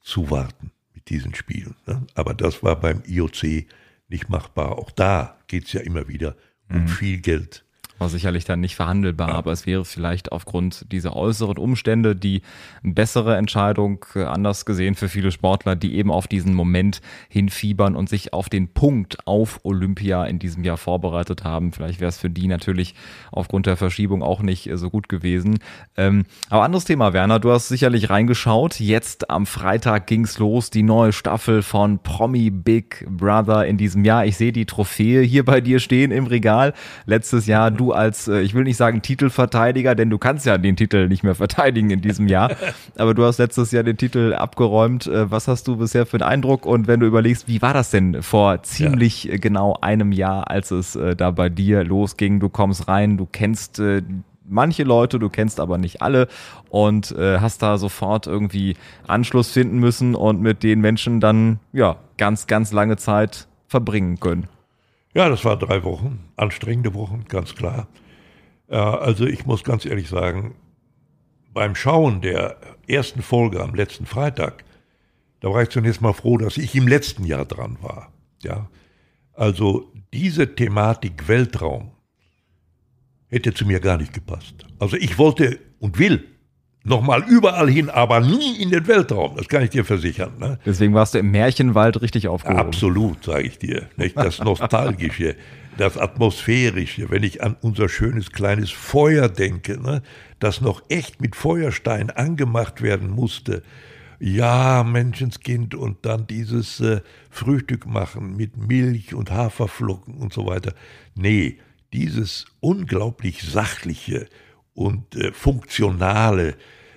zu 0.00 0.32
warten 0.32 0.72
mit 0.94 1.10
diesen 1.10 1.36
Spielen. 1.36 1.76
Ne? 1.86 2.04
Aber 2.14 2.34
das 2.34 2.64
war 2.64 2.74
beim 2.74 3.04
IOC 3.06 3.68
nicht 4.08 4.28
machbar. 4.28 4.78
Auch 4.78 4.90
da 4.90 5.38
geht 5.46 5.66
es 5.66 5.72
ja 5.72 5.80
immer 5.80 6.08
wieder 6.08 6.36
um 6.68 6.82
mhm. 6.82 6.88
viel 6.88 7.18
Geld 7.20 7.65
war 7.98 8.08
sicherlich 8.08 8.44
dann 8.44 8.60
nicht 8.60 8.76
verhandelbar, 8.76 9.28
ja. 9.28 9.34
aber 9.34 9.52
es 9.52 9.66
wäre 9.66 9.84
vielleicht 9.84 10.32
aufgrund 10.32 10.92
dieser 10.92 11.16
äußeren 11.16 11.56
Umstände 11.56 12.14
die 12.14 12.42
bessere 12.82 13.36
Entscheidung 13.36 14.04
äh, 14.14 14.24
anders 14.24 14.64
gesehen 14.64 14.94
für 14.94 15.08
viele 15.08 15.32
Sportler, 15.32 15.76
die 15.76 15.96
eben 15.96 16.10
auf 16.10 16.26
diesen 16.26 16.54
Moment 16.54 17.00
hinfiebern 17.28 17.96
und 17.96 18.08
sich 18.08 18.32
auf 18.32 18.48
den 18.48 18.68
Punkt 18.68 19.26
auf 19.26 19.60
Olympia 19.64 20.24
in 20.24 20.38
diesem 20.38 20.64
Jahr 20.64 20.76
vorbereitet 20.76 21.44
haben. 21.44 21.72
Vielleicht 21.72 22.00
wäre 22.00 22.08
es 22.10 22.18
für 22.18 22.30
die 22.30 22.48
natürlich 22.48 22.94
aufgrund 23.32 23.66
der 23.66 23.76
Verschiebung 23.76 24.22
auch 24.22 24.42
nicht 24.42 24.68
äh, 24.68 24.76
so 24.76 24.90
gut 24.90 25.08
gewesen. 25.08 25.58
Ähm, 25.96 26.24
aber 26.50 26.64
anderes 26.64 26.84
Thema, 26.84 27.12
Werner, 27.12 27.38
du 27.38 27.50
hast 27.50 27.68
sicherlich 27.68 28.10
reingeschaut. 28.10 28.78
Jetzt 28.78 29.30
am 29.30 29.46
Freitag 29.46 30.06
ging's 30.06 30.38
los, 30.38 30.70
die 30.70 30.82
neue 30.82 31.12
Staffel 31.12 31.62
von 31.62 31.98
Promi 32.02 32.50
Big 32.50 33.06
Brother 33.08 33.66
in 33.66 33.78
diesem 33.78 34.04
Jahr. 34.04 34.26
Ich 34.26 34.36
sehe 34.36 34.52
die 34.52 34.66
Trophäe 34.66 35.22
hier 35.22 35.44
bei 35.44 35.60
dir 35.60 35.80
stehen 35.80 36.10
im 36.10 36.26
Regal. 36.26 36.74
Letztes 37.06 37.46
Jahr 37.46 37.70
du 37.70 37.85
als, 37.92 38.28
äh, 38.28 38.40
ich 38.40 38.54
will 38.54 38.64
nicht 38.64 38.76
sagen 38.76 39.02
Titelverteidiger, 39.02 39.94
denn 39.94 40.10
du 40.10 40.18
kannst 40.18 40.46
ja 40.46 40.58
den 40.58 40.76
Titel 40.76 41.08
nicht 41.08 41.22
mehr 41.22 41.34
verteidigen 41.34 41.90
in 41.90 42.00
diesem 42.00 42.28
Jahr. 42.28 42.50
Aber 42.96 43.14
du 43.14 43.24
hast 43.24 43.38
letztes 43.38 43.72
Jahr 43.72 43.82
den 43.82 43.96
Titel 43.96 44.34
abgeräumt. 44.34 45.06
Äh, 45.06 45.30
was 45.30 45.48
hast 45.48 45.68
du 45.68 45.76
bisher 45.76 46.06
für 46.06 46.16
einen 46.16 46.28
Eindruck? 46.28 46.66
Und 46.66 46.86
wenn 46.86 47.00
du 47.00 47.06
überlegst, 47.06 47.48
wie 47.48 47.62
war 47.62 47.74
das 47.74 47.90
denn 47.90 48.22
vor 48.22 48.62
ziemlich 48.62 49.24
ja. 49.24 49.36
genau 49.36 49.76
einem 49.80 50.12
Jahr, 50.12 50.50
als 50.50 50.70
es 50.70 50.96
äh, 50.96 51.16
da 51.16 51.30
bei 51.30 51.48
dir 51.48 51.84
losging? 51.84 52.40
Du 52.40 52.48
kommst 52.48 52.88
rein, 52.88 53.16
du 53.16 53.26
kennst 53.26 53.80
manche 54.48 54.84
Leute, 54.84 55.18
du 55.18 55.28
kennst 55.28 55.60
aber 55.60 55.78
nicht 55.78 56.02
alle 56.02 56.28
und 56.70 57.12
äh, 57.12 57.38
hast 57.38 57.62
da 57.62 57.78
sofort 57.78 58.26
irgendwie 58.26 58.76
Anschluss 59.06 59.50
finden 59.50 59.78
müssen 59.78 60.14
und 60.14 60.40
mit 60.40 60.62
den 60.62 60.80
Menschen 60.80 61.20
dann 61.20 61.58
ja 61.72 61.96
ganz, 62.16 62.46
ganz 62.46 62.72
lange 62.72 62.96
Zeit 62.96 63.46
verbringen 63.68 64.20
können. 64.20 64.48
Ja, 65.16 65.30
das 65.30 65.46
war 65.46 65.56
drei 65.56 65.82
Wochen, 65.82 66.18
anstrengende 66.36 66.92
Wochen, 66.92 67.24
ganz 67.26 67.54
klar. 67.54 67.88
Äh, 68.68 68.76
also 68.76 69.24
ich 69.24 69.46
muss 69.46 69.64
ganz 69.64 69.86
ehrlich 69.86 70.10
sagen, 70.10 70.56
beim 71.54 71.74
Schauen 71.74 72.20
der 72.20 72.58
ersten 72.86 73.22
Folge 73.22 73.62
am 73.62 73.74
letzten 73.74 74.04
Freitag, 74.04 74.62
da 75.40 75.48
war 75.48 75.62
ich 75.62 75.70
zunächst 75.70 76.02
mal 76.02 76.12
froh, 76.12 76.36
dass 76.36 76.58
ich 76.58 76.74
im 76.74 76.86
letzten 76.86 77.24
Jahr 77.24 77.46
dran 77.46 77.78
war. 77.80 78.12
Ja, 78.42 78.68
also 79.32 79.90
diese 80.12 80.54
Thematik 80.54 81.26
Weltraum 81.28 81.92
hätte 83.28 83.54
zu 83.54 83.64
mir 83.64 83.80
gar 83.80 83.96
nicht 83.96 84.12
gepasst. 84.12 84.66
Also 84.78 84.98
ich 84.98 85.16
wollte 85.16 85.58
und 85.80 85.98
will 85.98 86.28
nochmal 86.86 87.24
überall 87.28 87.68
hin, 87.68 87.90
aber 87.90 88.20
nie 88.20 88.62
in 88.62 88.70
den 88.70 88.86
Weltraum. 88.86 89.36
Das 89.36 89.48
kann 89.48 89.62
ich 89.62 89.70
dir 89.70 89.84
versichern. 89.84 90.32
Ne? 90.38 90.58
Deswegen 90.64 90.94
warst 90.94 91.14
du 91.14 91.18
im 91.18 91.30
Märchenwald 91.30 92.00
richtig 92.00 92.28
aufgehoben. 92.28 92.60
Absolut, 92.60 93.24
sage 93.24 93.42
ich 93.42 93.58
dir. 93.58 93.88
Nicht? 93.96 94.16
Das 94.16 94.38
Nostalgische, 94.38 95.36
das 95.76 95.98
Atmosphärische, 95.98 97.10
wenn 97.10 97.22
ich 97.22 97.42
an 97.42 97.56
unser 97.60 97.88
schönes 97.88 98.30
kleines 98.30 98.70
Feuer 98.70 99.28
denke, 99.28 99.80
ne? 99.80 100.02
das 100.38 100.60
noch 100.60 100.82
echt 100.88 101.20
mit 101.20 101.36
Feuerstein 101.36 102.10
angemacht 102.10 102.82
werden 102.82 103.10
musste. 103.10 103.62
Ja, 104.18 104.82
Menschenskind 104.82 105.74
und 105.74 106.06
dann 106.06 106.26
dieses 106.26 106.80
äh, 106.80 107.02
Frühstück 107.28 107.86
machen 107.86 108.34
mit 108.34 108.56
Milch 108.56 109.12
und 109.12 109.30
Haferflocken 109.30 110.14
und 110.14 110.32
so 110.32 110.46
weiter. 110.46 110.72
Nee, 111.14 111.58
dieses 111.92 112.46
unglaublich 112.60 113.42
sachliche 113.42 114.26
und 114.72 115.16
äh, 115.16 115.32
funktionale, 115.32 116.54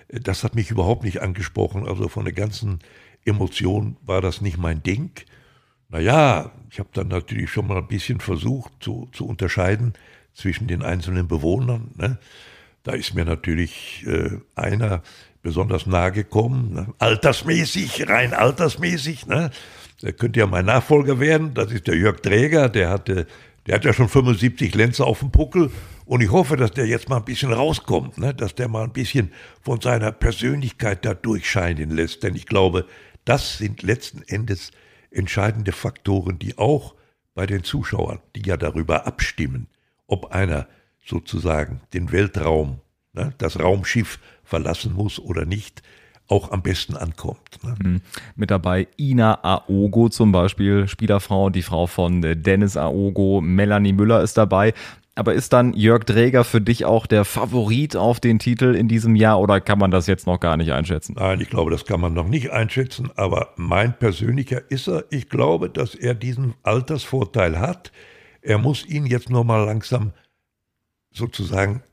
das 0.09 0.43
hat 0.43 0.55
mich 0.55 0.71
überhaupt 0.71 1.03
nicht 1.03 1.21
angesprochen. 1.21 1.87
Also 1.87 2.07
von 2.07 2.25
der 2.25 2.33
ganzen 2.33 2.79
Emotion 3.25 3.97
war 4.01 4.21
das 4.21 4.41
nicht 4.41 4.57
mein 4.57 4.81
Ding. 4.83 5.11
Naja, 5.89 6.51
ich 6.71 6.79
habe 6.79 6.89
dann 6.93 7.07
natürlich 7.07 7.49
schon 7.49 7.67
mal 7.67 7.77
ein 7.77 7.87
bisschen 7.87 8.19
versucht 8.19 8.71
zu, 8.79 9.09
zu 9.11 9.25
unterscheiden 9.25 9.93
zwischen 10.33 10.67
den 10.67 10.83
einzelnen 10.83 11.27
Bewohnern. 11.27 11.91
Ne? 11.95 12.17
Da 12.83 12.93
ist 12.93 13.13
mir 13.13 13.25
natürlich 13.25 14.05
äh, 14.07 14.37
einer 14.55 15.01
besonders 15.41 15.85
nahe 15.85 16.11
gekommen, 16.11 16.73
ne? 16.73 16.93
altersmäßig, 16.99 18.07
rein 18.07 18.33
altersmäßig. 18.33 19.27
Ne? 19.27 19.51
Der 20.01 20.13
könnte 20.13 20.39
ja 20.39 20.47
mein 20.47 20.65
Nachfolger 20.65 21.19
werden. 21.19 21.53
Das 21.53 21.71
ist 21.71 21.87
der 21.87 21.95
Jörg 21.95 22.21
Träger, 22.21 22.69
der 22.69 22.89
hatte, 22.89 23.25
der 23.65 23.75
hat 23.75 23.85
ja 23.85 23.93
schon 23.93 24.09
75 24.09 24.73
Lenzer 24.75 25.05
auf 25.05 25.19
dem 25.19 25.31
Puckel 25.31 25.71
und 26.09 26.21
ich 26.21 26.31
hoffe, 26.31 26.57
dass 26.57 26.71
der 26.71 26.87
jetzt 26.87 27.07
mal 27.07 27.17
ein 27.17 27.23
bisschen 27.23 27.53
rauskommt, 27.53 28.17
ne? 28.17 28.33
dass 28.33 28.55
der 28.55 28.67
mal 28.67 28.83
ein 28.83 28.93
bisschen 28.93 29.31
von 29.61 29.79
seiner 29.79 30.11
Persönlichkeit 30.11 31.05
da 31.05 31.13
durchscheinen 31.13 31.91
lässt. 31.91 32.23
Denn 32.23 32.33
ich 32.33 32.47
glaube, 32.47 32.87
das 33.25 33.59
sind 33.59 33.83
letzten 33.83 34.23
Endes 34.23 34.71
entscheidende 35.11 35.71
Faktoren, 35.71 36.39
die 36.39 36.57
auch 36.57 36.95
bei 37.35 37.45
den 37.45 37.63
Zuschauern, 37.63 38.17
die 38.35 38.41
ja 38.41 38.57
darüber 38.57 39.05
abstimmen, 39.05 39.67
ob 40.07 40.31
einer 40.31 40.67
sozusagen 41.05 41.81
den 41.93 42.11
Weltraum, 42.11 42.79
ne, 43.13 43.35
das 43.37 43.59
Raumschiff 43.59 44.17
verlassen 44.43 44.93
muss 44.95 45.19
oder 45.19 45.45
nicht, 45.45 45.83
auch 46.29 46.51
am 46.51 46.61
besten 46.61 46.95
ankommt. 46.95 47.63
Ne? 47.63 47.75
Mhm. 47.83 48.01
Mit 48.35 48.51
dabei 48.51 48.87
Ina 48.97 49.43
Aogo 49.43 50.09
zum 50.09 50.31
Beispiel, 50.31 50.87
Spielerfrau, 50.87 51.49
die 51.49 51.63
Frau 51.63 51.87
von 51.87 52.21
Dennis 52.21 52.77
Aogo, 52.77 53.41
Melanie 53.41 53.93
Müller 53.93 54.21
ist 54.21 54.37
dabei. 54.37 54.73
Aber 55.19 55.33
ist 55.33 55.51
dann 55.51 55.73
Jörg 55.73 56.05
Dräger 56.05 56.45
für 56.45 56.61
dich 56.61 56.85
auch 56.85 57.05
der 57.05 57.25
Favorit 57.25 57.97
auf 57.97 58.21
den 58.21 58.39
Titel 58.39 58.73
in 58.73 58.87
diesem 58.87 59.17
Jahr 59.17 59.41
oder 59.41 59.59
kann 59.59 59.77
man 59.77 59.91
das 59.91 60.07
jetzt 60.07 60.25
noch 60.25 60.39
gar 60.39 60.55
nicht 60.55 60.71
einschätzen? 60.71 61.15
Nein, 61.19 61.41
ich 61.41 61.49
glaube, 61.49 61.71
das 61.71 61.83
kann 61.83 61.99
man 61.99 62.13
noch 62.13 62.29
nicht 62.29 62.51
einschätzen, 62.51 63.11
aber 63.17 63.49
mein 63.57 63.99
persönlicher 63.99 64.71
ist 64.71 64.87
er. 64.87 65.03
Ich 65.09 65.27
glaube, 65.27 65.69
dass 65.69 65.93
er 65.93 66.13
diesen 66.13 66.53
Altersvorteil 66.63 67.59
hat. 67.59 67.91
Er 68.41 68.59
muss 68.59 68.85
ihn 68.85 69.05
jetzt 69.05 69.29
nur 69.29 69.43
mal 69.43 69.65
langsam 69.65 70.13
sozusagen 71.11 71.83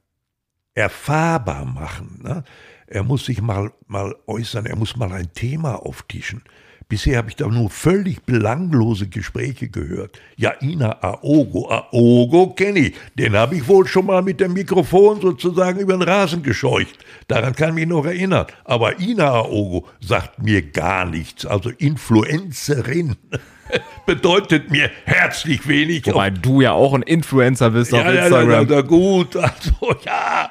erfahrbar 0.75 1.64
machen. 1.64 2.21
Ne? 2.23 2.45
Er 2.87 3.02
muss 3.02 3.25
sich 3.25 3.42
mal, 3.42 3.73
mal 3.88 4.14
äußern, 4.28 4.66
er 4.66 4.76
muss 4.76 4.95
mal 4.95 5.11
ein 5.11 5.33
Thema 5.33 5.85
auftischen. 5.85 6.45
Bisher 6.88 7.19
habe 7.19 7.31
ich 7.31 7.37
da 7.37 7.49
nur 7.49 7.69
völlig 7.69 8.23
belanglose 8.23 9.09
Gespräche 9.09 9.69
gehört. 9.69 10.21
Ja, 10.37 10.52
Ina 10.61 11.02
Aogo, 11.02 11.69
Aogo 11.69 12.55
kenne 12.55 12.78
ich. 12.78 12.95
Den 13.16 13.35
habe 13.35 13.57
ich 13.57 13.66
wohl 13.66 13.88
schon 13.88 14.07
mal 14.07 14.23
mit 14.23 14.38
dem 14.38 14.52
Mikrofon 14.52 15.21
sozusagen 15.21 15.81
über 15.81 15.95
den 15.95 16.02
Rasen 16.02 16.45
gescheucht. 16.45 16.97
Daran 17.26 17.57
kann 17.57 17.71
ich 17.71 17.75
mich 17.75 17.87
noch 17.88 18.07
erinnern. 18.07 18.47
Aber 18.64 19.00
Ina 19.00 19.31
Aogo 19.31 19.88
sagt 20.00 20.40
mir 20.40 20.62
gar 20.62 21.07
nichts. 21.07 21.45
Also 21.45 21.71
Influencerin. 21.71 23.16
bedeutet 24.07 24.71
mir 24.71 24.90
herzlich 25.05 25.66
wenig. 25.66 26.07
Wobei 26.07 26.31
du 26.31 26.61
ja 26.61 26.73
auch 26.73 26.95
ein 26.95 27.02
Influencer 27.02 27.71
bist 27.71 27.93
ja, 27.93 28.00
auf 28.00 28.07
Instagram. 28.07 28.50
Ja, 28.50 28.62
ja, 28.62 28.71
ja, 28.76 28.81
gut, 28.83 29.37
also 29.37 29.97
ja, 30.05 30.50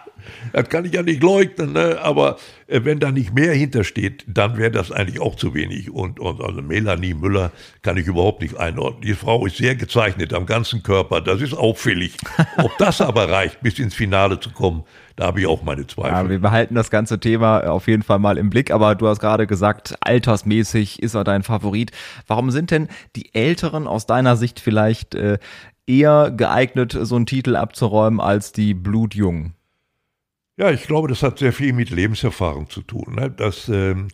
das 0.54 0.70
kann 0.70 0.86
ich 0.86 0.94
ja 0.94 1.02
nicht 1.02 1.22
leugnen, 1.22 1.74
ne? 1.74 2.00
aber 2.02 2.38
äh, 2.68 2.82
wenn 2.84 3.00
da 3.00 3.12
nicht 3.12 3.34
mehr 3.34 3.54
hintersteht, 3.54 4.24
dann 4.28 4.58
wäre 4.58 4.72
das 4.72 4.92
eigentlich 4.92 5.20
auch 5.20 5.36
zu 5.36 5.54
wenig. 5.54 5.92
Und, 5.92 6.20
und 6.20 6.42
also 6.42 6.62
Melanie 6.62 7.14
Müller 7.14 7.52
kann 7.82 7.98
ich 7.98 8.08
überhaupt 8.08 8.42
nicht 8.42 8.58
einordnen. 8.58 9.02
Die 9.02 9.14
Frau 9.14 9.46
ist 9.46 9.58
sehr 9.58 9.76
gezeichnet 9.76 10.34
am 10.34 10.46
ganzen 10.46 10.84
Körper, 10.84 11.22
das 11.22 11.42
ist 11.42 11.54
auffällig. 11.54 12.18
Ob 12.58 12.78
das 12.78 13.02
aber 13.02 13.30
reicht, 13.30 13.62
bis 13.62 13.80
ins 13.80 13.94
Finale 13.94 14.40
zu 14.40 14.52
kommen, 14.52 14.84
da 15.16 15.28
habe 15.28 15.40
ich 15.40 15.48
auch 15.48 15.64
meine 15.64 15.88
Zweifel. 15.88 16.12
Ja, 16.12 16.30
wir 16.30 16.40
behalten 16.40 16.76
das 16.76 16.90
ganze 16.90 17.20
Thema 17.20 17.70
auf 17.70 17.88
jeden 17.88 18.04
Fall 18.04 18.20
mal 18.20 18.38
im 18.38 18.50
Blick, 18.50 18.72
aber 18.72 18.96
du 18.96 19.08
hast 19.08 19.20
gerade 19.20 19.48
gesagt, 19.48 19.96
altersmäßig 20.02 21.02
ist 21.02 21.14
er 21.14 21.24
dein 21.24 21.44
Favorit. 21.44 21.92
Warum 22.28 22.52
sind 22.52 22.72
denn 22.72 22.90
die 23.16 23.34
Älteren 23.34 23.88
aus 23.88 24.06
deiner 24.06 24.36
Sicht 24.36 24.60
vielleicht 24.60 25.16
äh, 25.16 25.38
eher 25.88 26.32
geeignet, 26.32 26.98
so 27.00 27.16
einen 27.16 27.26
Titel 27.26 27.56
abzuräumen 27.56 28.20
als 28.20 28.52
die 28.52 28.74
Blutjungen? 28.74 29.54
Ja, 30.58 30.72
ich 30.72 30.84
glaube, 30.84 31.10
das 31.10 31.22
hat 31.22 31.40
sehr 31.40 31.52
viel 31.52 31.74
mit 31.74 31.90
Lebenserfahrung 31.90 32.70
zu 32.70 32.82
tun. 32.82 33.16
Ne? 33.16 33.30
Das, 33.30 33.68
ähm, 33.68 34.08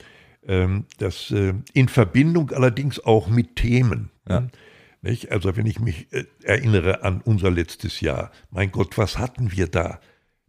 ähm, 0.43 0.85
das 0.97 1.29
äh, 1.31 1.53
in 1.73 1.87
Verbindung 1.87 2.51
allerdings 2.51 2.99
auch 2.99 3.27
mit 3.27 3.55
Themen. 3.55 4.09
Ne? 4.27 4.49
Ja. 4.51 4.59
Nicht? 5.03 5.31
Also 5.31 5.55
wenn 5.55 5.67
ich 5.67 5.79
mich 5.79 6.11
äh, 6.11 6.25
erinnere 6.43 7.03
an 7.03 7.21
unser 7.21 7.51
letztes 7.51 8.01
Jahr, 8.01 8.31
mein 8.49 8.71
Gott, 8.71 8.97
was 8.97 9.19
hatten 9.19 9.51
wir 9.51 9.67
da? 9.67 9.99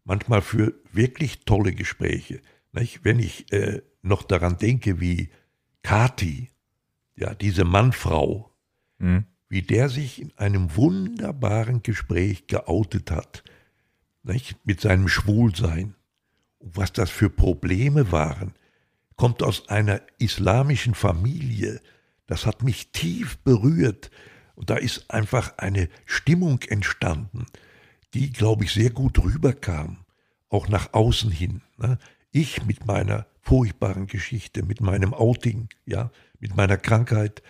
Manchmal 0.04 0.40
für 0.40 0.74
wirklich 0.92 1.44
tolle 1.44 1.72
Gespräche. 1.72 2.40
Nicht? 2.72 3.04
Wenn 3.04 3.18
ich 3.18 3.52
äh, 3.52 3.82
noch 4.00 4.22
daran 4.22 4.56
denke, 4.56 4.98
wie 5.00 5.28
Kati, 5.82 6.50
ja, 7.16 7.34
diese 7.34 7.64
Mannfrau, 7.64 8.50
mhm. 8.98 9.26
wie 9.48 9.62
der 9.62 9.90
sich 9.90 10.22
in 10.22 10.32
einem 10.38 10.74
wunderbaren 10.74 11.82
Gespräch 11.82 12.46
geoutet 12.46 13.10
hat 13.10 13.44
nicht, 14.22 14.56
mit 14.64 14.80
seinem 14.80 15.08
Schwulsein. 15.08 15.94
Und 16.58 16.76
was 16.76 16.92
das 16.92 17.10
für 17.10 17.30
Probleme 17.30 18.12
waren, 18.12 18.54
kommt 19.16 19.42
aus 19.42 19.68
einer 19.68 20.00
islamischen 20.18 20.94
Familie. 20.94 21.80
Das 22.26 22.46
hat 22.46 22.62
mich 22.62 22.92
tief 22.92 23.38
berührt. 23.38 24.10
Und 24.54 24.70
da 24.70 24.76
ist 24.76 25.10
einfach 25.10 25.58
eine 25.58 25.88
Stimmung 26.06 26.60
entstanden, 26.62 27.46
die, 28.14 28.32
glaube 28.32 28.64
ich, 28.64 28.72
sehr 28.72 28.90
gut 28.90 29.18
rüberkam, 29.22 30.04
auch 30.48 30.68
nach 30.68 30.92
außen 30.92 31.30
hin. 31.30 31.62
Ne? 31.78 31.98
Ich 32.30 32.64
mit 32.64 32.86
meiner 32.86 33.26
furchtbaren 33.40 34.06
Geschichte, 34.06 34.62
mit 34.62 34.80
meinem 34.80 35.14
Outing, 35.14 35.68
ja, 35.86 36.10
mit 36.38 36.56
meiner 36.56 36.76
Krankheit, 36.76 37.42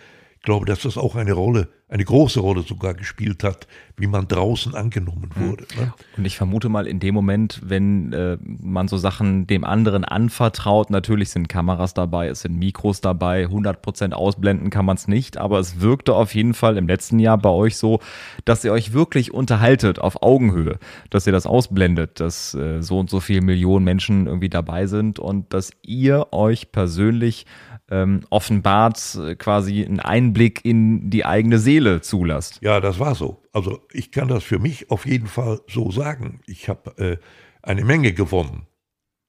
glaube, 0.43 0.65
dass 0.65 0.81
das 0.81 0.97
auch 0.97 1.15
eine 1.15 1.31
Rolle, 1.31 1.69
eine 1.87 2.03
große 2.03 2.41
Rolle 2.41 2.63
sogar 2.63 2.93
gespielt 2.93 3.43
hat, 3.43 3.65
wie 3.95 4.07
man 4.07 4.27
draußen 4.27 4.75
angenommen 4.75 5.29
hm. 5.33 5.49
wurde. 5.49 5.65
Ne? 5.77 5.93
Und 6.17 6.25
ich 6.25 6.35
vermute 6.37 6.67
mal, 6.67 6.85
in 6.85 6.99
dem 6.99 7.15
Moment, 7.15 7.61
wenn 7.63 8.11
äh, 8.11 8.37
man 8.41 8.89
so 8.89 8.97
Sachen 8.97 9.47
dem 9.47 9.63
anderen 9.63 10.03
anvertraut, 10.03 10.89
natürlich 10.89 11.29
sind 11.29 11.47
Kameras 11.47 11.93
dabei, 11.93 12.27
es 12.27 12.41
sind 12.41 12.59
Mikros 12.59 12.99
dabei, 12.99 13.45
100% 13.45 14.11
ausblenden 14.11 14.69
kann 14.69 14.85
man 14.85 14.97
es 14.97 15.07
nicht, 15.07 15.37
aber 15.37 15.59
es 15.59 15.79
wirkte 15.79 16.13
auf 16.13 16.35
jeden 16.35 16.53
Fall 16.53 16.77
im 16.77 16.87
letzten 16.87 17.19
Jahr 17.19 17.37
bei 17.37 17.49
euch 17.49 17.77
so, 17.77 17.99
dass 18.43 18.65
ihr 18.65 18.73
euch 18.73 18.91
wirklich 18.91 19.33
unterhaltet 19.33 19.99
auf 19.99 20.21
Augenhöhe, 20.23 20.77
dass 21.09 21.25
ihr 21.25 21.33
das 21.33 21.45
ausblendet, 21.45 22.19
dass 22.19 22.53
äh, 22.53 22.81
so 22.81 22.99
und 22.99 23.09
so 23.09 23.21
viele 23.21 23.41
Millionen 23.41 23.85
Menschen 23.85 24.27
irgendwie 24.27 24.49
dabei 24.49 24.87
sind 24.87 25.19
und 25.19 25.53
dass 25.53 25.71
ihr 25.83 26.27
euch 26.33 26.73
persönlich 26.73 27.45
ähm, 27.89 28.21
offenbart 28.29 29.15
äh, 29.15 29.35
quasi 29.35 29.83
einen 29.83 29.99
Einblick 29.99 30.63
in 30.63 31.09
die 31.09 31.25
eigene 31.25 31.59
Seele 31.59 32.01
zulasst. 32.01 32.59
Ja, 32.61 32.79
das 32.79 32.99
war 32.99 33.15
so. 33.15 33.43
Also 33.51 33.81
ich 33.91 34.11
kann 34.11 34.27
das 34.27 34.43
für 34.43 34.59
mich 34.59 34.89
auf 34.89 35.05
jeden 35.05 35.27
Fall 35.27 35.61
so 35.67 35.91
sagen. 35.91 36.41
Ich 36.45 36.69
habe 36.69 36.97
äh, 36.97 37.17
eine 37.61 37.83
Menge 37.83 38.13
gewonnen 38.13 38.67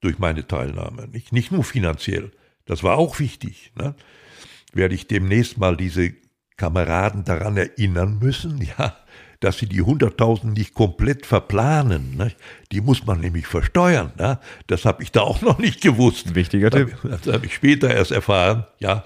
durch 0.01 0.19
meine 0.19 0.47
Teilnahme. 0.47 1.07
Nicht, 1.07 1.31
nicht 1.33 1.51
nur 1.51 1.63
finanziell. 1.63 2.31
Das 2.65 2.83
war 2.83 2.97
auch 2.97 3.19
wichtig. 3.19 3.73
Ne? 3.77 3.95
Werde 4.73 4.95
ich 4.95 5.07
demnächst 5.07 5.57
mal 5.57 5.77
diese 5.77 6.13
Kameraden 6.57 7.23
daran 7.23 7.57
erinnern 7.57 8.19
müssen, 8.19 8.61
ja, 8.77 8.95
dass 9.39 9.57
sie 9.57 9.67
die 9.67 9.83
100.000 9.83 10.47
nicht 10.47 10.73
komplett 10.73 11.25
verplanen. 11.25 12.15
Ne? 12.15 12.31
Die 12.71 12.81
muss 12.81 13.05
man 13.05 13.19
nämlich 13.19 13.47
versteuern. 13.47 14.11
Ne? 14.17 14.39
Das 14.67 14.85
habe 14.85 15.03
ich 15.03 15.11
da 15.11 15.21
auch 15.21 15.41
noch 15.41 15.59
nicht 15.59 15.81
gewusst. 15.81 16.35
Wichtiger 16.35 16.71
Tipp. 16.71 16.95
Das 17.03 17.27
habe 17.27 17.45
ich 17.45 17.55
später 17.55 17.93
erst 17.93 18.11
erfahren. 18.11 18.65
Ja, 18.79 19.03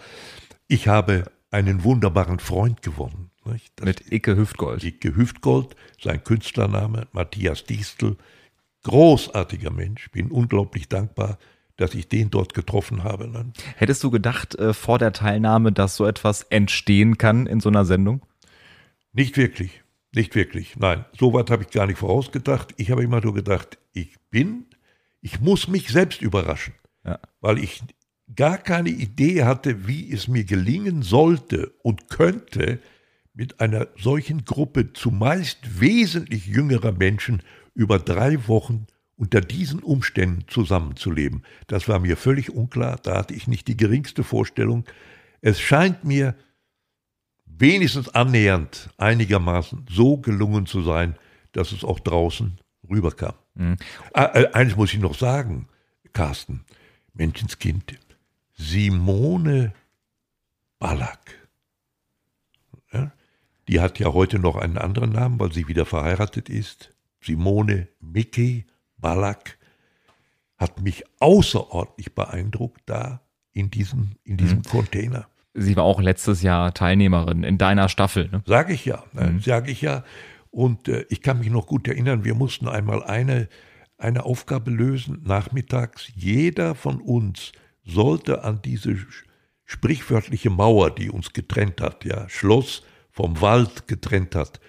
ich 0.68 0.88
habe 0.88 1.26
einen 1.52 1.84
wunderbaren 1.84 2.40
Freund 2.40 2.82
gewonnen. 2.82 3.30
Mit 3.82 4.12
Icke 4.12 4.36
Hüftgold. 4.36 4.84
Icke 4.84 5.16
Hüftgold, 5.16 5.76
sein 6.00 6.24
Künstlername, 6.24 7.08
Matthias 7.12 7.64
Distel. 7.64 8.18
Großartiger 8.84 9.72
Mensch, 9.72 10.10
bin 10.12 10.32
unglaublich 10.32 10.88
dankbar, 10.88 11.38
dass 11.76 11.96
ich 11.96 12.08
den 12.08 12.30
dort 12.30 12.54
getroffen 12.54 13.04
habe. 13.04 13.28
Ne? 13.28 13.52
Hättest 13.76 14.04
du 14.04 14.12
gedacht 14.12 14.56
äh, 14.56 14.74
vor 14.74 15.00
der 15.00 15.14
Teilnahme, 15.14 15.72
dass 15.72 15.96
so 15.96 16.06
etwas 16.06 16.44
entstehen 16.44 17.18
kann 17.18 17.48
in 17.48 17.60
so 17.60 17.70
einer 17.70 17.86
Sendung? 17.86 18.22
Nicht 19.14 19.38
wirklich. 19.38 19.82
Nicht 20.14 20.36
wirklich. 20.36 20.76
Nein, 20.76 21.06
so 21.18 21.34
weit 21.34 21.52
habe 21.52 21.64
ich 21.64 21.70
gar 21.70 21.86
nicht 21.88 22.00
vorausgedacht. 22.00 22.74
Ich 22.78 22.92
habe 22.92 23.04
immer 23.04 23.22
nur 23.22 23.34
gedacht, 23.34 23.78
ich 23.94 24.16
bin, 24.32 24.66
ich 25.22 25.40
muss 25.40 25.68
mich 25.68 25.90
selbst 25.90 26.22
überraschen, 26.22 26.74
ja. 27.06 27.20
weil 27.42 27.60
ich 27.60 27.84
gar 28.36 28.58
keine 28.58 28.90
Idee 28.90 29.44
hatte, 29.44 29.88
wie 29.88 30.12
es 30.12 30.28
mir 30.28 30.44
gelingen 30.44 31.02
sollte 31.04 31.74
und 31.84 32.10
könnte, 32.10 32.80
mit 33.34 33.62
einer 33.62 33.88
solchen 33.98 34.44
Gruppe 34.44 34.92
zumeist 34.92 35.80
wesentlich 35.80 36.46
jüngerer 36.48 36.92
Menschen 36.92 37.42
über 37.74 37.98
drei 37.98 38.48
Wochen 38.50 38.86
unter 39.16 39.40
diesen 39.40 39.80
Umständen 39.80 40.44
zusammenzuleben. 40.48 41.44
Das 41.68 41.88
war 41.88 42.00
mir 42.00 42.18
völlig 42.18 42.50
unklar, 42.50 42.98
da 43.02 43.18
hatte 43.18 43.34
ich 43.34 43.48
nicht 43.48 43.68
die 43.68 43.78
geringste 43.78 44.24
Vorstellung. 44.24 44.84
Es 45.42 45.62
scheint 45.62 46.04
mir, 46.04 46.36
wenigstens 47.60 48.10
annähernd 48.10 48.90
einigermaßen 48.98 49.86
so 49.90 50.18
gelungen 50.18 50.66
zu 50.66 50.82
sein, 50.82 51.16
dass 51.52 51.72
es 51.72 51.84
auch 51.84 52.00
draußen 52.00 52.60
rüberkam. 52.90 53.36
Mhm. 53.56 53.78
Ah, 54.14 54.32
äh, 54.34 54.52
eines 54.54 54.76
muss 54.76 54.94
ich 54.94 55.00
noch 55.00 55.16
sagen, 55.16 55.68
Carsten, 56.14 56.66
Menschenskind, 57.14 58.00
Simone 58.58 59.74
Ballack. 60.80 61.48
Ja, 62.92 63.12
die 63.68 63.80
hat 63.80 64.00
ja 64.00 64.14
heute 64.14 64.40
noch 64.40 64.56
einen 64.56 64.78
anderen 64.78 65.12
Namen, 65.12 65.40
weil 65.40 65.52
sie 65.52 65.68
wieder 65.68 65.86
verheiratet 65.86 66.50
ist. 66.50 66.94
Simone 67.22 67.90
Mickey 68.00 68.66
Ballack 68.98 69.58
hat 70.58 70.82
mich 70.82 71.04
außerordentlich 71.20 72.16
beeindruckt 72.16 72.82
da 72.86 73.22
in 73.52 73.70
diesem, 73.70 74.16
in 74.24 74.38
diesem 74.38 74.60
mhm. 74.60 74.64
Container. 74.64 75.28
Sie 75.54 75.76
war 75.76 75.84
auch 75.84 76.00
letztes 76.00 76.42
Jahr 76.42 76.74
Teilnehmerin 76.74 77.44
in 77.44 77.58
deiner 77.58 77.90
Staffel. 77.90 78.30
Ne? 78.30 78.44
Sag 78.46 78.70
ich 78.70 78.86
ja, 78.86 79.04
ne? 79.14 79.32
mhm. 79.32 79.42
sage 79.42 79.72
ich 79.72 79.82
ja. 79.82 80.04
Und 80.52 80.88
äh, 80.88 81.06
ich 81.10 81.22
kann 81.22 81.40
mich 81.40 81.50
noch 81.50 81.68
gut 81.68 81.88
erinnern, 81.88 82.24
wir 82.24 82.36
mussten 82.36 82.68
einmal 82.68 83.04
eine, 83.04 83.50
eine 83.98 84.26
Aufgabe 84.26 84.72
lösen, 84.72 85.22
nachmittags. 85.24 86.12
Jeder 86.16 86.76
von 86.76 87.02
uns 87.02 87.52
sollte 87.84 88.44
an 88.44 88.62
diese 88.64 88.96
sprichwörtliche 89.66 90.50
Mauer, 90.50 90.92
die 90.92 91.10
uns 91.10 91.34
getrennt 91.34 91.82
hat, 91.82 92.06
ja, 92.06 92.28
Schloss 92.30 92.84
vom 93.12 93.42
Wald 93.42 93.88
getrennt 93.88 94.36
hat, 94.36 94.60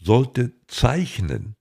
sollte 0.00 0.52
zeichnen, 0.66 1.56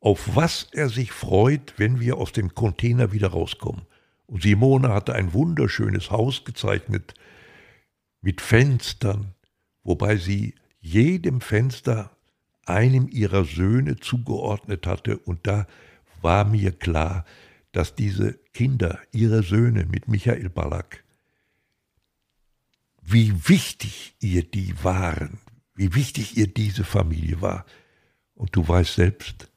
auf 0.00 0.34
was 0.34 0.68
er 0.72 0.88
sich 0.88 1.12
freut, 1.12 1.74
wenn 1.76 2.00
wir 2.00 2.16
aus 2.16 2.32
dem 2.32 2.54
Container 2.54 3.12
wieder 3.12 3.28
rauskommen. 3.28 3.82
Und 4.26 4.42
Simone 4.42 4.88
hatte 4.88 5.14
ein 5.14 5.32
wunderschönes 5.32 6.10
Haus 6.10 6.44
gezeichnet, 6.44 7.14
mit 8.20 8.40
Fenstern, 8.40 9.34
wobei 9.82 10.16
sie 10.16 10.54
jedem 10.80 11.40
Fenster 11.40 12.16
einem 12.66 13.08
ihrer 13.08 13.44
Söhne 13.44 13.96
zugeordnet 13.96 14.86
hatte. 14.86 15.18
Und 15.18 15.46
da 15.46 15.66
war 16.22 16.44
mir 16.44 16.72
klar, 16.72 17.24
dass 17.72 17.94
diese 17.94 18.34
Kinder, 18.52 18.98
ihre 19.12 19.42
Söhne 19.42 19.86
mit 19.86 20.08
Michael 20.08 20.48
Ballack, 20.48 21.04
wie 23.02 23.48
wichtig 23.48 24.14
ihr 24.20 24.42
die 24.42 24.74
waren, 24.82 25.38
wie 25.74 25.94
wichtig 25.94 26.36
ihr 26.36 26.46
diese 26.46 26.84
Familie 26.84 27.40
war. 27.40 27.64
Und 28.34 28.54
du 28.54 28.66
weißt 28.66 28.94
selbst, 28.94 29.50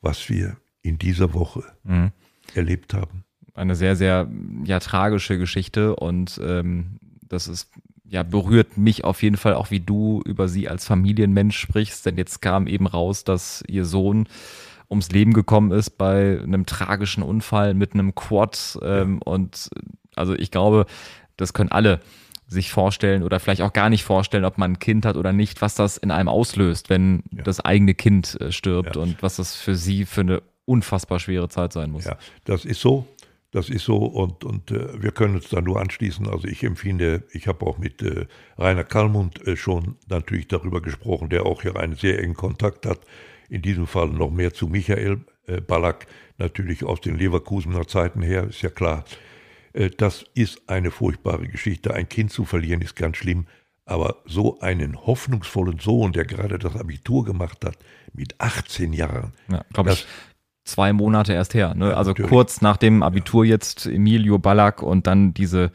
was 0.00 0.28
wir 0.28 0.56
in 0.82 0.98
dieser 0.98 1.34
Woche 1.34 1.62
mhm. 1.84 2.12
erlebt 2.54 2.94
haben. 2.94 3.24
Eine 3.54 3.74
sehr, 3.74 3.96
sehr 3.96 4.30
ja, 4.64 4.80
tragische 4.80 5.36
Geschichte 5.36 5.96
und 5.96 6.40
ähm, 6.42 6.98
das 7.30 7.48
ist 7.48 7.70
ja, 8.10 8.24
berührt 8.24 8.76
mich 8.76 9.04
auf 9.04 9.22
jeden 9.22 9.36
Fall 9.36 9.54
auch, 9.54 9.70
wie 9.70 9.78
du 9.78 10.20
über 10.26 10.48
sie 10.48 10.68
als 10.68 10.84
Familienmensch 10.84 11.56
sprichst. 11.56 12.04
Denn 12.04 12.16
jetzt 12.16 12.42
kam 12.42 12.66
eben 12.66 12.88
raus, 12.88 13.22
dass 13.22 13.62
ihr 13.68 13.84
Sohn 13.84 14.28
ums 14.90 15.10
Leben 15.10 15.32
gekommen 15.32 15.70
ist 15.70 15.90
bei 15.90 16.40
einem 16.42 16.66
tragischen 16.66 17.22
Unfall 17.22 17.72
mit 17.74 17.94
einem 17.94 18.16
Quad. 18.16 18.78
Ähm, 18.82 19.22
und 19.22 19.70
also 20.16 20.34
ich 20.34 20.50
glaube, 20.50 20.86
das 21.36 21.52
können 21.52 21.70
alle 21.70 22.00
sich 22.48 22.72
vorstellen 22.72 23.22
oder 23.22 23.38
vielleicht 23.38 23.62
auch 23.62 23.72
gar 23.72 23.88
nicht 23.88 24.02
vorstellen, 24.02 24.44
ob 24.44 24.58
man 24.58 24.72
ein 24.72 24.78
Kind 24.80 25.06
hat 25.06 25.16
oder 25.16 25.32
nicht, 25.32 25.62
was 25.62 25.76
das 25.76 25.96
in 25.96 26.10
einem 26.10 26.28
auslöst, 26.28 26.90
wenn 26.90 27.22
ja. 27.30 27.44
das 27.44 27.60
eigene 27.60 27.94
Kind 27.94 28.40
äh, 28.40 28.50
stirbt 28.50 28.96
ja. 28.96 29.02
und 29.02 29.22
was 29.22 29.36
das 29.36 29.54
für 29.54 29.76
sie 29.76 30.04
für 30.04 30.22
eine 30.22 30.42
unfassbar 30.64 31.20
schwere 31.20 31.48
Zeit 31.48 31.72
sein 31.72 31.92
muss. 31.92 32.06
Ja, 32.06 32.18
das 32.44 32.64
ist 32.64 32.80
so. 32.80 33.06
Das 33.52 33.68
ist 33.68 33.84
so 33.84 33.96
und, 33.96 34.44
und 34.44 34.70
äh, 34.70 35.02
wir 35.02 35.10
können 35.10 35.34
uns 35.34 35.48
da 35.48 35.60
nur 35.60 35.80
anschließen. 35.80 36.28
Also 36.28 36.46
ich 36.46 36.62
empfinde, 36.62 37.24
ich 37.32 37.48
habe 37.48 37.66
auch 37.66 37.78
mit 37.78 38.00
äh, 38.02 38.26
Rainer 38.56 38.84
Kallmund 38.84 39.44
äh, 39.46 39.56
schon 39.56 39.96
natürlich 40.08 40.46
darüber 40.46 40.80
gesprochen, 40.80 41.30
der 41.30 41.46
auch 41.46 41.62
hier 41.62 41.76
einen 41.76 41.96
sehr 41.96 42.20
engen 42.20 42.34
Kontakt 42.34 42.86
hat. 42.86 43.00
In 43.48 43.62
diesem 43.62 43.88
Fall 43.88 44.08
noch 44.08 44.30
mehr 44.30 44.54
zu 44.54 44.68
Michael 44.68 45.24
äh, 45.46 45.60
Ballack, 45.60 46.06
natürlich 46.38 46.84
aus 46.84 47.00
den 47.00 47.18
Leverkusener 47.18 47.88
Zeiten 47.88 48.22
her, 48.22 48.44
ist 48.44 48.62
ja 48.62 48.70
klar. 48.70 49.04
Äh, 49.72 49.90
das 49.90 50.24
ist 50.34 50.68
eine 50.68 50.92
furchtbare 50.92 51.48
Geschichte. 51.48 51.92
Ein 51.92 52.08
Kind 52.08 52.30
zu 52.30 52.44
verlieren 52.44 52.80
ist 52.80 52.94
ganz 52.94 53.16
schlimm. 53.16 53.46
Aber 53.84 54.18
so 54.24 54.60
einen 54.60 55.04
hoffnungsvollen 55.04 55.80
Sohn, 55.80 56.12
der 56.12 56.24
gerade 56.24 56.60
das 56.60 56.76
Abitur 56.76 57.24
gemacht 57.24 57.64
hat, 57.64 57.76
mit 58.12 58.40
18 58.40 58.92
Jahren. 58.92 59.32
Ja, 59.50 59.64
ich, 59.88 60.06
zwei 60.70 60.92
Monate 60.92 61.32
erst 61.32 61.54
her. 61.54 61.74
Ne? 61.74 61.96
also 61.96 62.10
natürlich. 62.10 62.30
kurz 62.30 62.60
nach 62.60 62.76
dem 62.76 63.02
Abitur 63.02 63.44
jetzt 63.44 63.86
Emilio 63.86 64.38
Ballack 64.38 64.82
und 64.82 65.06
dann 65.06 65.34
diese 65.34 65.70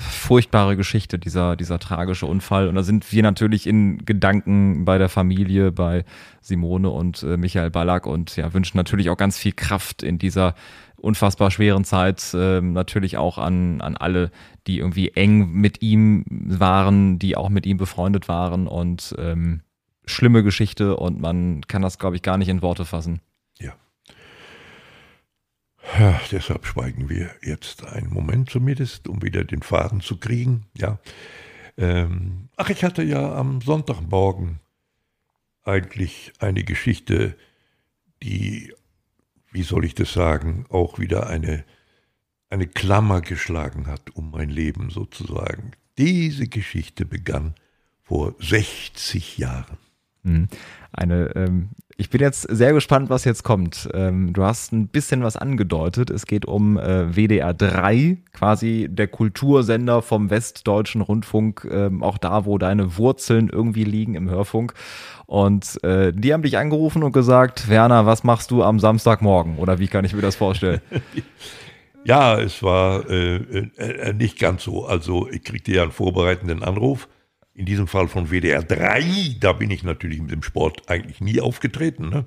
furchtbare 0.00 0.76
Geschichte, 0.76 1.18
dieser, 1.18 1.56
dieser 1.56 1.78
tragische 1.78 2.26
Unfall. 2.26 2.68
Und 2.68 2.74
da 2.74 2.82
sind 2.82 3.12
wir 3.12 3.22
natürlich 3.22 3.66
in 3.66 4.04
Gedanken 4.04 4.84
bei 4.84 4.98
der 4.98 5.08
Familie, 5.08 5.72
bei 5.72 6.04
Simone 6.40 6.90
und 6.90 7.22
äh, 7.22 7.36
Michael 7.36 7.70
Ballack 7.70 8.06
und 8.06 8.36
ja, 8.36 8.52
wünschen 8.54 8.78
natürlich 8.78 9.10
auch 9.10 9.16
ganz 9.16 9.38
viel 9.38 9.52
Kraft 9.52 10.02
in 10.02 10.18
dieser 10.18 10.54
unfassbar 10.96 11.50
schweren 11.50 11.84
Zeit 11.84 12.34
äh, 12.34 12.60
natürlich 12.60 13.16
auch 13.16 13.38
an, 13.38 13.80
an 13.80 13.96
alle, 13.96 14.30
die 14.66 14.78
irgendwie 14.78 15.10
eng 15.10 15.52
mit 15.52 15.82
ihm 15.82 16.24
waren, 16.28 17.18
die 17.18 17.36
auch 17.36 17.48
mit 17.48 17.66
ihm 17.66 17.76
befreundet 17.76 18.28
waren 18.28 18.66
und 18.66 19.14
ähm, 19.18 19.60
schlimme 20.04 20.42
Geschichte 20.42 20.96
und 20.96 21.20
man 21.20 21.62
kann 21.62 21.82
das, 21.82 21.98
glaube 21.98 22.16
ich, 22.16 22.22
gar 22.22 22.36
nicht 22.36 22.48
in 22.48 22.62
Worte 22.62 22.84
fassen. 22.84 23.20
Ja. 25.98 26.20
Deshalb 26.30 26.66
schweigen 26.66 27.08
wir 27.08 27.30
jetzt 27.42 27.84
einen 27.84 28.10
Moment 28.10 28.50
zumindest, 28.50 29.08
um 29.08 29.22
wieder 29.22 29.44
den 29.44 29.62
Faden 29.62 30.00
zu 30.00 30.18
kriegen. 30.18 30.66
Ja. 30.76 30.98
Ähm, 31.76 32.48
ach, 32.56 32.70
ich 32.70 32.84
hatte 32.84 33.02
ja 33.02 33.34
am 33.34 33.60
Sonntagmorgen 33.60 34.60
eigentlich 35.64 36.32
eine 36.38 36.64
Geschichte, 36.64 37.36
die 38.22 38.72
wie 39.50 39.62
soll 39.62 39.84
ich 39.84 39.94
das 39.94 40.12
sagen, 40.12 40.64
auch 40.68 40.98
wieder 40.98 41.28
eine, 41.28 41.64
eine 42.48 42.66
Klammer 42.66 43.20
geschlagen 43.20 43.86
hat 43.86 44.14
um 44.14 44.30
mein 44.30 44.50
Leben 44.50 44.90
sozusagen. 44.90 45.72
Diese 45.98 46.46
Geschichte 46.46 47.04
begann 47.04 47.54
vor 48.02 48.34
60 48.38 49.38
Jahren. 49.38 49.78
Mhm. 50.22 50.48
Eine, 50.92 51.34
ähm, 51.34 51.70
ich 52.00 52.08
bin 52.08 52.22
jetzt 52.22 52.42
sehr 52.48 52.72
gespannt, 52.72 53.10
was 53.10 53.24
jetzt 53.26 53.42
kommt. 53.42 53.86
Ähm, 53.92 54.32
du 54.32 54.42
hast 54.42 54.72
ein 54.72 54.88
bisschen 54.88 55.22
was 55.22 55.36
angedeutet. 55.36 56.08
Es 56.08 56.24
geht 56.24 56.46
um 56.46 56.78
äh, 56.78 57.14
WDR 57.14 57.52
3, 57.52 58.16
quasi 58.32 58.88
der 58.90 59.06
Kultursender 59.06 60.00
vom 60.00 60.30
Westdeutschen 60.30 61.02
Rundfunk, 61.02 61.68
ähm, 61.70 62.02
auch 62.02 62.16
da, 62.16 62.46
wo 62.46 62.56
deine 62.56 62.96
Wurzeln 62.96 63.50
irgendwie 63.50 63.84
liegen 63.84 64.14
im 64.14 64.30
Hörfunk. 64.30 64.72
Und 65.26 65.84
äh, 65.84 66.14
die 66.14 66.32
haben 66.32 66.42
dich 66.42 66.56
angerufen 66.56 67.02
und 67.02 67.12
gesagt, 67.12 67.68
Werner, 67.68 68.06
was 68.06 68.24
machst 68.24 68.50
du 68.50 68.62
am 68.62 68.80
Samstagmorgen? 68.80 69.58
Oder 69.58 69.78
wie 69.78 69.88
kann 69.88 70.06
ich 70.06 70.14
mir 70.14 70.22
das 70.22 70.36
vorstellen? 70.36 70.80
ja, 72.04 72.40
es 72.40 72.62
war 72.62 73.10
äh, 73.10 73.36
äh, 73.76 74.14
nicht 74.14 74.38
ganz 74.38 74.64
so. 74.64 74.86
Also 74.86 75.28
ich 75.28 75.44
kriegte 75.44 75.72
ja 75.72 75.82
einen 75.82 75.92
vorbereitenden 75.92 76.62
Anruf 76.62 77.08
in 77.60 77.66
diesem 77.66 77.86
Fall 77.86 78.08
von 78.08 78.30
WDR 78.30 78.62
3, 78.62 79.36
da 79.38 79.52
bin 79.52 79.70
ich 79.70 79.82
natürlich 79.82 80.22
mit 80.22 80.30
dem 80.30 80.42
Sport 80.42 80.88
eigentlich 80.88 81.20
nie 81.20 81.42
aufgetreten, 81.42 82.08
ne? 82.08 82.24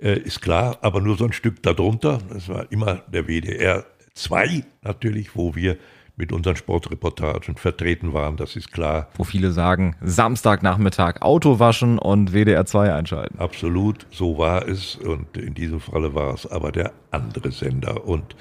äh, 0.00 0.16
ist 0.16 0.40
klar, 0.42 0.78
aber 0.82 1.00
nur 1.00 1.16
so 1.16 1.24
ein 1.24 1.32
Stück 1.32 1.60
darunter, 1.64 2.20
das 2.32 2.48
war 2.48 2.70
immer 2.70 3.02
der 3.12 3.26
WDR 3.26 3.84
2 4.14 4.62
natürlich, 4.82 5.34
wo 5.34 5.56
wir 5.56 5.76
mit 6.14 6.30
unseren 6.30 6.54
Sportreportagen 6.54 7.56
vertreten 7.56 8.12
waren, 8.12 8.36
das 8.36 8.54
ist 8.54 8.70
klar. 8.70 9.08
Wo 9.16 9.24
viele 9.24 9.50
sagen, 9.50 9.96
Samstagnachmittag 10.02 11.20
Auto 11.20 11.58
waschen 11.58 11.98
und 11.98 12.32
WDR 12.32 12.64
2 12.64 12.94
einschalten. 12.94 13.40
Absolut, 13.40 14.06
so 14.12 14.38
war 14.38 14.68
es 14.68 14.94
und 14.94 15.36
in 15.36 15.54
diesem 15.54 15.80
Falle 15.80 16.14
war 16.14 16.32
es 16.32 16.46
aber 16.46 16.70
der 16.70 16.92
andere 17.10 17.50
Sender 17.50 18.06
und 18.06 18.36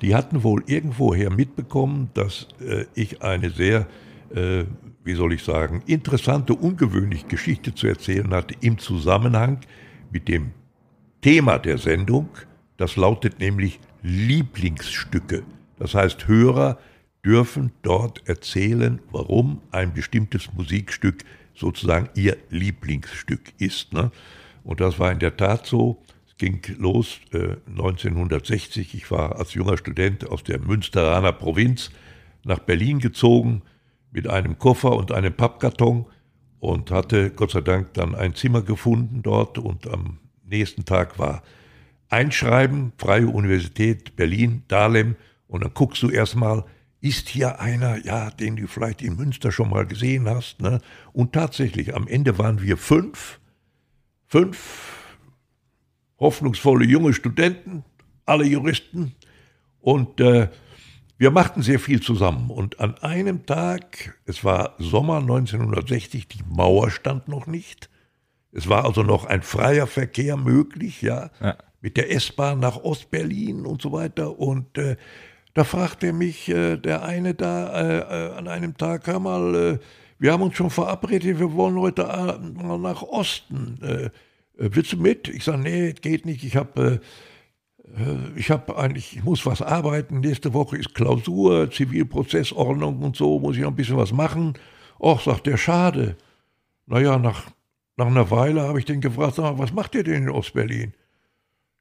die 0.00 0.14
hatten 0.14 0.42
wohl 0.42 0.62
irgendwoher 0.66 1.30
mitbekommen, 1.30 2.08
dass 2.14 2.48
äh, 2.66 2.86
ich 2.94 3.20
eine 3.20 3.50
sehr 3.50 3.86
äh, 4.34 4.64
wie 5.06 5.14
soll 5.14 5.32
ich 5.32 5.44
sagen, 5.44 5.82
interessante, 5.86 6.52
ungewöhnliche 6.52 7.28
Geschichte 7.28 7.72
zu 7.74 7.86
erzählen 7.86 8.34
hatte 8.34 8.54
im 8.60 8.76
Zusammenhang 8.76 9.60
mit 10.10 10.26
dem 10.26 10.50
Thema 11.22 11.58
der 11.58 11.78
Sendung. 11.78 12.28
Das 12.76 12.96
lautet 12.96 13.38
nämlich 13.38 13.78
Lieblingsstücke. 14.02 15.44
Das 15.78 15.94
heißt, 15.94 16.26
Hörer 16.26 16.78
dürfen 17.24 17.70
dort 17.82 18.28
erzählen, 18.28 19.00
warum 19.12 19.60
ein 19.70 19.94
bestimmtes 19.94 20.52
Musikstück 20.52 21.22
sozusagen 21.54 22.08
ihr 22.14 22.36
Lieblingsstück 22.50 23.52
ist. 23.58 23.92
Ne? 23.92 24.10
Und 24.64 24.80
das 24.80 24.98
war 24.98 25.12
in 25.12 25.20
der 25.20 25.36
Tat 25.36 25.66
so. 25.66 26.02
Es 26.28 26.36
ging 26.36 26.60
los 26.78 27.20
äh, 27.32 27.56
1960. 27.68 28.94
Ich 28.94 29.10
war 29.12 29.38
als 29.38 29.54
junger 29.54 29.76
Student 29.76 30.28
aus 30.28 30.42
der 30.42 30.58
Münsteraner 30.58 31.32
Provinz 31.32 31.90
nach 32.44 32.58
Berlin 32.58 32.98
gezogen 32.98 33.62
mit 34.16 34.28
einem 34.28 34.58
Koffer 34.58 34.96
und 34.96 35.12
einem 35.12 35.34
Pappkarton 35.34 36.06
und 36.58 36.90
hatte 36.90 37.30
Gott 37.30 37.50
sei 37.50 37.60
Dank 37.60 37.92
dann 37.92 38.14
ein 38.14 38.34
Zimmer 38.34 38.62
gefunden 38.62 39.20
dort 39.22 39.58
und 39.58 39.86
am 39.86 40.18
nächsten 40.42 40.86
Tag 40.86 41.18
war 41.18 41.42
Einschreiben, 42.08 42.92
Freie 42.96 43.28
Universität 43.28 44.16
Berlin, 44.16 44.62
Dahlem 44.68 45.16
und 45.48 45.62
dann 45.62 45.74
guckst 45.74 46.02
du 46.02 46.08
erstmal, 46.08 46.64
ist 47.02 47.28
hier 47.28 47.60
einer, 47.60 48.06
ja, 48.06 48.30
den 48.30 48.56
du 48.56 48.66
vielleicht 48.68 49.02
in 49.02 49.16
Münster 49.16 49.52
schon 49.52 49.68
mal 49.68 49.84
gesehen 49.84 50.26
hast. 50.26 50.62
Ne? 50.62 50.80
Und 51.12 51.34
tatsächlich, 51.34 51.94
am 51.94 52.08
Ende 52.08 52.38
waren 52.38 52.62
wir 52.62 52.78
fünf, 52.78 53.38
fünf 54.24 54.94
hoffnungsvolle 56.18 56.86
junge 56.86 57.12
Studenten, 57.12 57.84
alle 58.24 58.46
Juristen 58.46 59.14
und 59.78 60.20
äh, 60.20 60.48
wir 61.18 61.30
machten 61.30 61.62
sehr 61.62 61.80
viel 61.80 62.00
zusammen 62.00 62.50
und 62.50 62.80
an 62.80 62.94
einem 62.98 63.46
Tag, 63.46 64.18
es 64.26 64.44
war 64.44 64.74
Sommer 64.78 65.18
1960, 65.18 66.28
die 66.28 66.42
Mauer 66.48 66.90
stand 66.90 67.28
noch 67.28 67.46
nicht. 67.46 67.88
Es 68.52 68.68
war 68.68 68.84
also 68.84 69.02
noch 69.02 69.24
ein 69.24 69.42
freier 69.42 69.86
Verkehr 69.86 70.36
möglich, 70.36 71.02
ja, 71.02 71.30
ja. 71.40 71.56
mit 71.80 71.96
der 71.96 72.12
S-Bahn 72.12 72.60
nach 72.60 72.76
Ostberlin 72.76 73.64
und 73.66 73.80
so 73.80 73.92
weiter. 73.92 74.38
Und 74.38 74.76
äh, 74.78 74.96
da 75.54 75.64
fragte 75.64 76.12
mich 76.12 76.48
äh, 76.48 76.76
der 76.76 77.02
eine 77.02 77.34
da 77.34 77.80
äh, 77.80 77.98
äh 77.98 78.32
an 78.34 78.48
einem 78.48 78.76
Tag, 78.76 79.06
hör 79.06 79.20
mal, 79.20 79.54
äh, 79.54 79.78
wir 80.18 80.32
haben 80.32 80.42
uns 80.42 80.56
schon 80.56 80.70
verabredet, 80.70 81.38
wir 81.38 81.52
wollen 81.52 81.78
heute 81.78 82.04
mal 82.54 82.78
nach 82.78 83.02
Osten. 83.02 83.78
Äh, 83.82 84.10
willst 84.56 84.92
du 84.92 84.96
mit? 84.96 85.28
Ich 85.28 85.44
sage, 85.44 85.58
nee, 85.58 85.92
geht 85.92 86.24
nicht, 86.24 86.44
ich 86.44 86.56
habe 86.56 87.00
ich 88.34 88.50
habe 88.50 88.76
eigentlich, 88.76 89.16
ich 89.16 89.24
muss 89.24 89.46
was 89.46 89.62
arbeiten, 89.62 90.20
nächste 90.20 90.52
Woche 90.52 90.76
ist 90.76 90.94
Klausur, 90.94 91.70
Zivilprozessordnung 91.70 93.02
und 93.02 93.16
so, 93.16 93.38
muss 93.38 93.56
ich 93.56 93.62
noch 93.62 93.70
ein 93.70 93.76
bisschen 93.76 93.96
was 93.96 94.12
machen. 94.12 94.54
Och, 94.98 95.22
sagt 95.22 95.46
der, 95.46 95.56
schade. 95.56 96.16
Naja, 96.86 97.18
nach, 97.18 97.44
nach 97.96 98.06
einer 98.06 98.30
Weile 98.30 98.62
habe 98.62 98.78
ich 98.78 98.84
den 98.84 99.00
gefragt, 99.00 99.36
sag, 99.36 99.58
was 99.58 99.72
macht 99.72 99.94
ihr 99.94 100.04
denn 100.04 100.24
in 100.24 100.30
Ostberlin? 100.30 100.92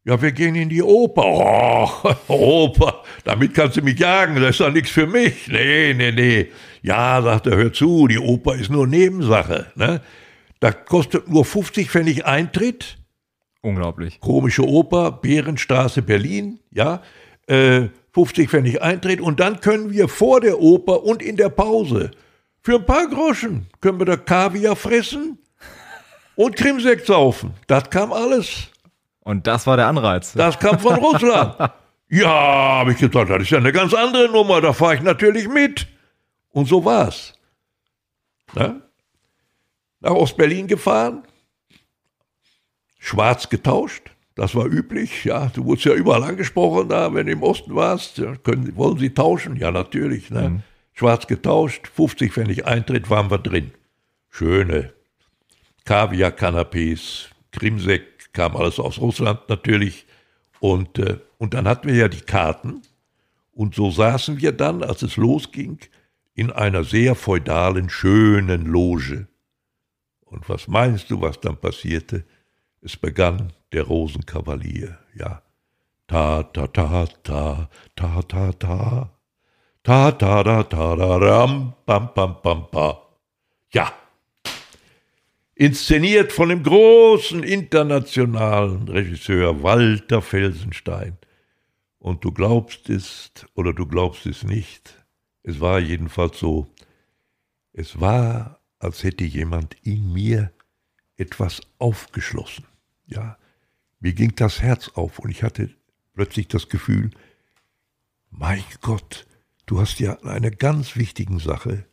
Ja, 0.07 0.21
wir 0.21 0.31
gehen 0.31 0.53
in 0.53 0.69
die 0.69 0.83
Oper. 0.83 1.23
Oh, 1.25 2.13
Oper, 2.27 3.03
damit 3.23 3.55
kannst 3.55 3.77
du 3.77 3.81
mich 3.81 3.99
jagen, 3.99 4.35
das 4.35 4.51
ist 4.51 4.59
doch 4.59 4.71
nichts 4.71 4.91
für 4.91 5.07
mich. 5.07 5.47
Nee, 5.47 5.95
nee, 5.95 6.11
nee. 6.11 6.47
Ja, 6.83 7.21
sagt 7.23 7.47
er, 7.47 7.57
hör 7.57 7.73
zu, 7.73 8.07
die 8.07 8.19
Oper 8.19 8.55
ist 8.55 8.69
nur 8.69 8.85
Nebensache. 8.85 9.65
Ne? 9.75 10.01
Da 10.59 10.71
kostet 10.71 11.27
nur 11.27 11.43
50 11.43 11.89
Pfennig 11.89 12.25
Eintritt. 12.25 12.99
Unglaublich. 13.65 14.19
Komische 14.19 14.63
Oper, 14.63 15.11
Bärenstraße, 15.11 16.03
Berlin, 16.03 16.59
ja. 16.71 17.01
Äh, 17.47 17.87
50 18.13 18.49
Pfennig 18.49 18.81
Eintritt 18.81 19.19
und 19.19 19.39
dann 19.39 19.59
können 19.59 19.91
wir 19.91 20.07
vor 20.07 20.39
der 20.39 20.59
Oper 20.59 21.03
und 21.03 21.23
in 21.23 21.35
der 21.35 21.49
Pause 21.49 22.11
für 22.61 22.75
ein 22.75 22.85
paar 22.85 23.07
Groschen 23.07 23.65
können 23.81 23.99
wir 23.99 24.05
da 24.05 24.17
Kaviar 24.17 24.75
fressen 24.75 25.39
und 26.35 26.55
Krimsekt 26.55 27.07
saufen. 27.07 27.55
Das 27.67 27.89
kam 27.89 28.13
alles. 28.13 28.67
Und 29.21 29.47
das 29.47 29.65
war 29.65 29.77
der 29.77 29.87
Anreiz. 29.87 30.33
Das 30.33 30.59
kam 30.59 30.79
von 30.79 30.95
Russland. 30.95 31.55
ja, 32.09 32.29
habe 32.29 32.91
ich 32.91 32.99
gesagt, 32.99 33.29
das 33.31 33.41
ist 33.41 33.49
ja 33.49 33.57
eine 33.57 33.71
ganz 33.71 33.95
andere 33.95 34.29
Nummer, 34.29 34.61
da 34.61 34.73
fahre 34.73 34.95
ich 34.95 35.01
natürlich 35.01 35.47
mit. 35.47 35.87
Und 36.51 36.67
so 36.67 36.85
war's. 36.85 37.33
Ja? 38.55 38.75
Nach 40.01 40.11
Ostberlin 40.11 40.67
gefahren, 40.67 41.23
schwarz 43.05 43.49
getauscht. 43.49 44.09
Das 44.33 44.55
war 44.55 44.65
üblich, 44.65 45.23
ja. 45.23 45.47
Du 45.53 45.63
wurdest 45.65 45.85
ja 45.85 45.93
überall 45.93 46.23
angesprochen, 46.23 46.89
da, 46.89 47.13
wenn 47.13 47.27
du 47.27 47.31
im 47.31 47.43
Osten 47.43 47.73
warst. 47.75 48.21
Können, 48.43 48.75
wollen 48.75 48.97
Sie 48.97 49.11
tauschen? 49.11 49.55
Ja, 49.55 49.71
natürlich. 49.71 50.29
Ne? 50.29 50.49
Mhm. 50.49 50.63
schwarz 50.93 51.27
getauscht, 51.27 51.87
50 51.87 52.33
Pfennig 52.33 52.65
Eintritt, 52.65 53.09
waren 53.09 53.29
wir 53.29 53.37
drin. 53.37 53.71
Schöne 54.29 54.91
Kaviar-Kanapés, 55.85 57.29
Krimsek, 57.51 58.33
kam 58.33 58.57
alles 58.57 58.79
aus 58.79 58.99
Russland 58.99 59.47
natürlich. 59.47 60.05
Und, 60.59 60.97
äh, 60.99 61.19
und 61.37 61.53
dann 61.53 61.67
hatten 61.67 61.87
wir 61.87 61.95
ja 61.95 62.07
die 62.07 62.21
Karten. 62.21 62.81
Und 63.53 63.75
so 63.75 63.91
saßen 63.91 64.41
wir 64.41 64.51
dann, 64.51 64.83
als 64.83 65.03
es 65.03 65.15
losging, 65.15 65.79
in 66.33 66.51
einer 66.51 66.83
sehr 66.83 67.15
feudalen, 67.15 67.89
schönen 67.89 68.65
Loge. 68.65 69.27
Und 70.25 70.49
was 70.49 70.67
meinst 70.67 71.11
du, 71.11 71.21
was 71.21 71.39
dann 71.39 71.55
passierte? 71.55 72.25
Es 72.85 72.95
begann 72.95 73.51
der 73.73 73.81
Rosenkavalier, 73.81 74.99
ja. 75.15 75.41
Ta 76.05 76.43
ta 76.43 76.67
ta 76.67 77.07
ta 77.23 77.67
ta 77.95 78.21
ta 78.21 78.21
ta 78.21 78.51
ta 78.51 80.11
ta 80.11 80.11
ta 80.11 80.43
ta 80.43 80.63
ta 80.63 81.15
ram 81.17 81.73
pam 81.87 82.13
pam 82.13 82.41
pam 82.43 82.69
pa. 82.69 83.01
Ja. 83.73 83.91
Inszeniert 85.55 86.31
von 86.31 86.49
dem 86.49 86.61
großen 86.61 87.41
internationalen 87.41 88.87
Regisseur 88.87 89.63
Walter 89.63 90.21
Felsenstein. 90.21 91.17
Und 91.97 92.23
du 92.23 92.31
glaubst 92.31 92.87
es 92.91 93.31
oder 93.55 93.73
du 93.73 93.87
glaubst 93.87 94.27
es 94.27 94.43
nicht. 94.43 95.03
Es 95.41 95.59
war 95.59 95.79
jedenfalls 95.79 96.37
so. 96.37 96.67
Es 97.73 97.99
war, 97.99 98.59
als 98.77 99.03
hätte 99.03 99.23
jemand 99.23 99.75
in 99.81 100.13
mir 100.13 100.51
etwas 101.17 101.61
aufgeschlossen. 101.79 102.65
Ja, 103.07 103.37
mir 103.99 104.13
ging 104.13 104.33
das 104.35 104.61
Herz 104.61 104.89
auf 104.95 105.19
und 105.19 105.29
ich 105.29 105.43
hatte 105.43 105.69
plötzlich 106.13 106.47
das 106.47 106.69
Gefühl, 106.69 107.11
mein 108.29 108.63
Gott, 108.81 109.25
du 109.65 109.79
hast 109.79 109.99
ja 109.99 110.13
an 110.19 110.29
einer 110.29 110.51
ganz 110.51 110.95
wichtigen 110.95 111.39
Sache 111.39 111.85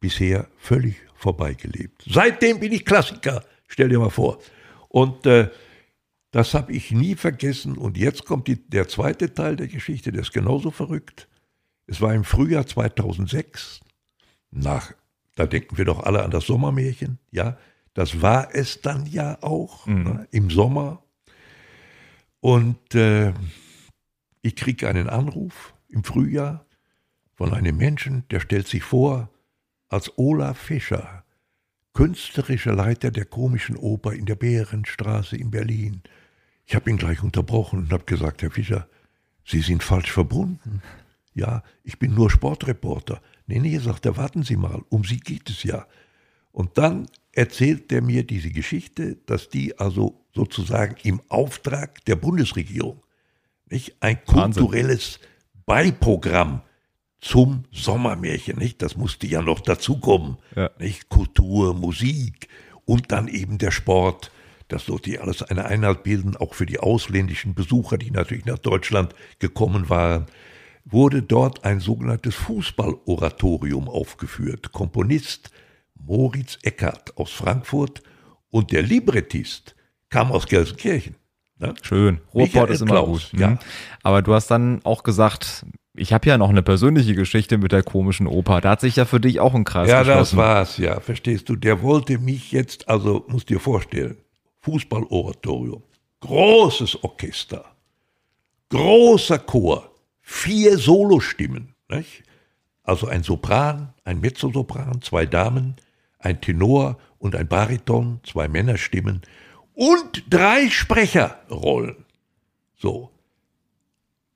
bisher 0.00 0.48
völlig 0.58 0.96
vorbeigelebt. 1.14 2.04
Seitdem 2.08 2.60
bin 2.60 2.72
ich 2.72 2.84
Klassiker, 2.84 3.44
stell 3.68 3.88
dir 3.88 3.98
mal 3.98 4.10
vor. 4.10 4.38
Und 4.88 5.26
äh, 5.26 5.50
das 6.30 6.54
habe 6.54 6.72
ich 6.72 6.90
nie 6.90 7.14
vergessen. 7.14 7.78
Und 7.78 7.96
jetzt 7.96 8.24
kommt 8.24 8.48
die, 8.48 8.68
der 8.68 8.88
zweite 8.88 9.32
Teil 9.32 9.56
der 9.56 9.68
Geschichte, 9.68 10.12
der 10.12 10.22
ist 10.22 10.32
genauso 10.32 10.70
verrückt. 10.70 11.28
Es 11.86 12.00
war 12.00 12.14
im 12.14 12.24
Frühjahr 12.24 12.66
2006, 12.66 13.80
nach, 14.50 14.92
da 15.34 15.46
denken 15.46 15.78
wir 15.78 15.84
doch 15.84 16.00
alle 16.00 16.24
an 16.24 16.30
das 16.30 16.46
Sommermärchen, 16.46 17.18
ja, 17.30 17.56
das 17.96 18.20
war 18.20 18.54
es 18.54 18.82
dann 18.82 19.06
ja 19.06 19.42
auch 19.42 19.86
mhm. 19.86 20.02
ne, 20.02 20.28
im 20.30 20.50
Sommer. 20.50 21.02
Und 22.40 22.94
äh, 22.94 23.32
ich 24.42 24.54
kriege 24.54 24.86
einen 24.86 25.08
Anruf 25.08 25.72
im 25.88 26.04
Frühjahr 26.04 26.66
von 27.32 27.54
einem 27.54 27.78
Menschen, 27.78 28.28
der 28.30 28.40
stellt 28.40 28.68
sich 28.68 28.82
vor 28.82 29.30
als 29.88 30.12
Olaf 30.18 30.58
Fischer, 30.58 31.24
künstlerischer 31.94 32.74
Leiter 32.74 33.10
der 33.10 33.24
komischen 33.24 33.78
Oper 33.78 34.12
in 34.12 34.26
der 34.26 34.34
Bärenstraße 34.34 35.38
in 35.38 35.50
Berlin. 35.50 36.02
Ich 36.66 36.74
habe 36.74 36.90
ihn 36.90 36.98
gleich 36.98 37.22
unterbrochen 37.22 37.78
und 37.78 37.92
habe 37.94 38.04
gesagt, 38.04 38.42
Herr 38.42 38.50
Fischer, 38.50 38.88
Sie 39.46 39.60
sind 39.60 39.82
falsch 39.82 40.12
verbunden. 40.12 40.82
Ja, 41.32 41.62
ich 41.82 41.98
bin 41.98 42.14
nur 42.14 42.30
Sportreporter. 42.30 43.22
Nee, 43.46 43.60
nee, 43.60 43.78
sagt 43.78 44.04
er, 44.04 44.18
warten 44.18 44.42
Sie 44.42 44.56
mal, 44.56 44.82
um 44.90 45.04
Sie 45.04 45.18
geht 45.18 45.48
es 45.48 45.62
ja. 45.62 45.86
Und 46.56 46.78
dann 46.78 47.06
erzählt 47.32 47.92
er 47.92 48.00
mir 48.00 48.24
diese 48.24 48.48
Geschichte, 48.48 49.18
dass 49.26 49.50
die 49.50 49.78
also 49.78 50.24
sozusagen 50.34 50.96
im 51.02 51.20
Auftrag 51.28 52.02
der 52.06 52.16
Bundesregierung 52.16 53.02
nicht 53.68 53.96
ein 54.00 54.24
kulturelles 54.24 55.20
Beiprogramm 55.66 56.62
zum 57.20 57.64
Sommermärchen, 57.72 58.56
nicht? 58.56 58.80
Das 58.80 58.96
musste 58.96 59.26
ja 59.26 59.42
noch 59.42 59.60
dazukommen, 59.60 60.38
ja. 60.54 60.70
nicht? 60.78 61.10
Kultur, 61.10 61.74
Musik 61.74 62.48
und 62.86 63.12
dann 63.12 63.28
eben 63.28 63.58
der 63.58 63.70
Sport. 63.70 64.30
Das 64.68 64.86
sollte 64.86 65.10
ja 65.10 65.20
alles 65.20 65.42
eine 65.42 65.66
Einheit 65.66 66.04
bilden, 66.04 66.38
auch 66.38 66.54
für 66.54 66.64
die 66.64 66.80
ausländischen 66.80 67.54
Besucher, 67.54 67.98
die 67.98 68.10
natürlich 68.10 68.46
nach 68.46 68.58
Deutschland 68.58 69.14
gekommen 69.40 69.90
waren. 69.90 70.24
Wurde 70.86 71.22
dort 71.22 71.66
ein 71.66 71.80
sogenanntes 71.80 72.34
Fußballoratorium 72.34 73.90
aufgeführt. 73.90 74.72
Komponist 74.72 75.50
Moritz 76.04 76.58
Eckert 76.62 77.16
aus 77.16 77.32
Frankfurt 77.32 78.02
und 78.50 78.72
der 78.72 78.82
Librettist 78.82 79.74
kam 80.08 80.30
aus 80.32 80.46
Gelsenkirchen. 80.46 81.16
Ne? 81.58 81.74
Schön. 81.82 82.20
Ruhrport 82.34 82.70
ist 82.70 82.82
immer 82.82 82.92
Klaus, 82.92 83.30
gut. 83.30 83.40
Ja. 83.40 83.50
Mhm. 83.50 83.58
Aber 84.02 84.22
du 84.22 84.34
hast 84.34 84.48
dann 84.48 84.80
auch 84.84 85.02
gesagt, 85.02 85.64
ich 85.94 86.12
habe 86.12 86.28
ja 86.28 86.36
noch 86.36 86.50
eine 86.50 86.62
persönliche 86.62 87.14
Geschichte 87.14 87.56
mit 87.58 87.72
der 87.72 87.82
komischen 87.82 88.26
Oper. 88.26 88.60
Da 88.60 88.70
hat 88.70 88.80
sich 88.82 88.96
ja 88.96 89.06
für 89.06 89.20
dich 89.20 89.40
auch 89.40 89.54
ein 89.54 89.64
Kreis 89.64 89.88
Ja, 89.88 90.00
geschlossen. 90.00 90.36
das 90.36 90.36
war's, 90.36 90.76
ja. 90.78 91.00
Verstehst 91.00 91.48
du? 91.48 91.56
Der 91.56 91.82
wollte 91.82 92.18
mich 92.18 92.52
jetzt, 92.52 92.88
also 92.88 93.24
musst 93.28 93.48
dir 93.48 93.58
vorstellen, 93.60 94.18
Fußballoratorium, 94.60 95.82
großes 96.20 97.02
Orchester, 97.02 97.64
großer 98.70 99.38
Chor, 99.38 99.90
vier 100.20 100.76
Solostimmen, 100.78 101.74
nicht? 101.88 102.22
also 102.82 103.06
ein 103.08 103.22
Sopran, 103.22 103.94
ein 104.04 104.20
Mezzosopran, 104.20 105.00
zwei 105.02 105.24
Damen, 105.26 105.76
ein 106.26 106.40
Tenor 106.40 106.98
und 107.18 107.36
ein 107.36 107.46
Bariton, 107.46 108.20
zwei 108.24 108.48
Männerstimmen 108.48 109.22
und 109.74 110.24
drei 110.28 110.68
Sprecherrollen. 110.68 112.04
So. 112.76 113.10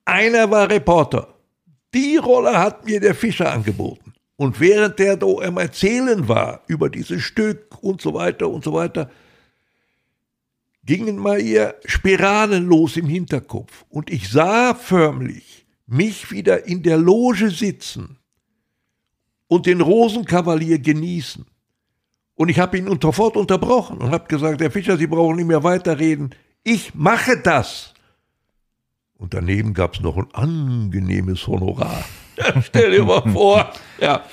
Einer 0.05 0.49
war 0.49 0.69
Reporter. 0.69 1.35
Die 1.93 2.15
Rolle 2.15 2.57
hat 2.57 2.85
mir 2.85 3.01
der 3.01 3.13
Fischer 3.13 3.51
angeboten. 3.51 4.13
Und 4.37 4.59
während 4.59 4.97
der 4.99 5.17
da 5.17 5.27
am 5.27 5.57
Erzählen 5.57 6.27
war 6.27 6.61
über 6.67 6.89
dieses 6.89 7.21
Stück 7.21 7.83
und 7.83 8.01
so 8.01 8.13
weiter 8.13 8.47
und 8.47 8.63
so 8.63 8.73
weiter, 8.73 9.11
gingen 10.85 11.17
mal 11.17 11.41
ihr 11.41 11.75
Spiralen 11.85 12.65
los 12.65 12.95
im 12.95 13.07
Hinterkopf. 13.07 13.85
Und 13.89 14.09
ich 14.09 14.29
sah 14.29 14.73
förmlich 14.73 15.65
mich 15.85 16.31
wieder 16.31 16.65
in 16.65 16.83
der 16.83 16.97
Loge 16.97 17.51
sitzen 17.51 18.17
und 19.47 19.65
den 19.65 19.81
Rosenkavalier 19.81 20.79
genießen. 20.79 21.45
Und 22.41 22.49
ich 22.49 22.57
habe 22.57 22.75
ihn 22.75 22.99
sofort 22.99 23.37
unterbrochen 23.37 23.99
und 23.99 24.09
habe 24.09 24.27
gesagt, 24.27 24.61
Herr 24.61 24.71
Fischer, 24.71 24.97
Sie 24.97 25.05
brauchen 25.05 25.35
nicht 25.35 25.45
mehr 25.45 25.63
weiterreden. 25.63 26.33
Ich 26.63 26.95
mache 26.95 27.37
das. 27.37 27.93
Und 29.15 29.35
daneben 29.35 29.75
gab 29.75 29.93
es 29.93 30.01
noch 30.01 30.17
ein 30.17 30.25
angenehmes 30.33 31.45
Honorar. 31.45 32.03
Stell 32.63 32.93
dir 32.93 33.03
mal 33.05 33.21
vor. 33.31 33.71
Ja. 33.99 34.23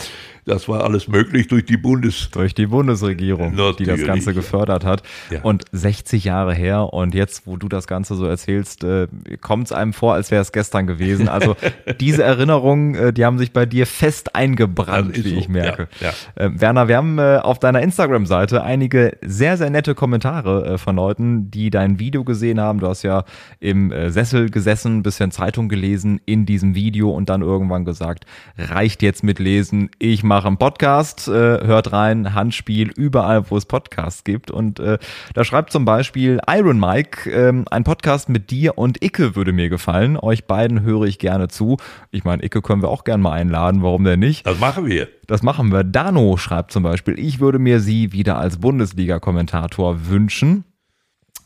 Das 0.49 0.67
war 0.67 0.83
alles 0.83 1.09
möglich 1.09 1.47
durch 1.49 1.67
die 1.67 1.77
Bundes 1.77 2.31
durch 2.33 2.55
die 2.55 2.67
Bundesregierung, 2.67 3.51
Natürlich. 3.51 3.77
die 3.77 3.85
das 3.85 4.05
Ganze 4.05 4.33
gefördert 4.33 4.85
hat. 4.85 5.03
Ja. 5.31 5.43
Und 5.43 5.65
60 5.73 6.25
Jahre 6.25 6.55
her 6.55 6.93
und 6.93 7.15
jetzt, 7.15 7.47
wo 7.47 7.59
du 7.59 7.69
das 7.69 7.87
Ganze 7.87 8.15
so 8.15 8.25
erzählst, 8.25 8.83
äh, 8.83 9.09
kommt 9.43 9.67
es 9.67 9.73
einem 9.73 9.93
vor, 9.93 10.15
als 10.15 10.31
wäre 10.31 10.41
es 10.41 10.53
gestern 10.53 10.87
gewesen. 10.87 11.29
Also 11.29 11.55
diese 12.01 12.23
Erinnerungen, 12.23 12.95
äh, 12.95 13.13
die 13.13 13.27
haben 13.27 13.37
sich 13.37 13.53
bei 13.53 13.67
dir 13.67 13.87
fest 13.87 14.35
eingebrannt, 14.35 15.23
wie 15.23 15.31
so. 15.31 15.37
ich 15.37 15.49
merke. 15.51 15.89
Ja, 16.01 16.13
ja. 16.39 16.47
Äh, 16.47 16.61
Werner, 16.61 16.89
wir 16.89 16.97
haben 16.97 17.19
äh, 17.19 17.41
auf 17.43 17.59
deiner 17.59 17.83
Instagram-Seite 17.83 18.63
einige 18.63 19.19
sehr, 19.21 19.59
sehr 19.59 19.69
nette 19.69 19.95
Kommentare 19.95 20.79
von 20.79 20.97
Leuten, 20.97 21.51
die 21.51 21.69
dein 21.69 21.99
Video 21.99 22.25
gesehen 22.25 22.59
haben. 22.59 22.81
Du 22.81 22.87
hast 22.87 23.03
ja 23.03 23.25
im 23.61 23.93
Sessel 24.09 24.49
gesessen, 24.49 25.03
bisschen 25.03 25.31
Zeitung 25.31 25.69
gelesen 25.69 26.21
in 26.25 26.47
diesem 26.47 26.75
Video 26.75 27.11
und 27.11 27.29
dann 27.29 27.43
irgendwann 27.43 27.85
gesagt, 27.85 28.25
reicht 28.57 29.03
jetzt 29.03 29.23
mit 29.23 29.39
Lesen, 29.39 29.91
ich 29.99 30.23
mache 30.23 30.38
mache 30.39 30.47
einen 30.47 30.57
Podcast, 30.57 31.27
äh, 31.27 31.33
hört 31.33 31.91
rein, 31.91 32.33
Handspiel, 32.33 32.93
überall, 32.95 33.51
wo 33.51 33.57
es 33.57 33.67
Podcasts 33.67 34.23
gibt. 34.23 34.53
Und 34.53 34.79
äh, 34.79 34.99
da 35.35 35.43
schreibt 35.43 35.73
zum 35.73 35.85
Beispiel 35.85 36.39
Iron 36.49 36.79
Mike, 36.79 37.29
äh, 37.29 37.53
ein 37.73 37.83
Podcast 37.83 38.29
mit 38.29 38.53
dir 38.53 38.79
und 38.79 39.03
Icke 39.03 39.35
würde 39.35 39.53
mir 39.53 39.69
gefallen. 39.69 40.17
Euch 40.17 40.45
beiden 40.45 40.83
höre 40.83 41.07
ich 41.07 41.19
gerne 41.19 41.49
zu. 41.49 41.77
Ich 42.13 42.23
meine, 42.23 42.45
Icke 42.45 42.63
können 42.63 42.83
wir 42.83 42.89
auch 42.89 43.03
gerne 43.03 43.21
mal 43.21 43.33
einladen, 43.33 43.83
warum 43.83 44.05
denn 44.05 44.21
nicht? 44.21 44.47
Das 44.47 44.61
machen 44.61 44.87
wir. 44.87 45.09
Das 45.27 45.43
machen 45.43 45.73
wir. 45.73 45.83
Dano 45.83 46.37
schreibt 46.37 46.71
zum 46.71 46.85
Beispiel, 46.85 47.19
ich 47.19 47.41
würde 47.41 47.59
mir 47.59 47.81
sie 47.81 48.13
wieder 48.13 48.39
als 48.39 48.59
Bundesliga-Kommentator 48.59 50.07
wünschen. 50.09 50.63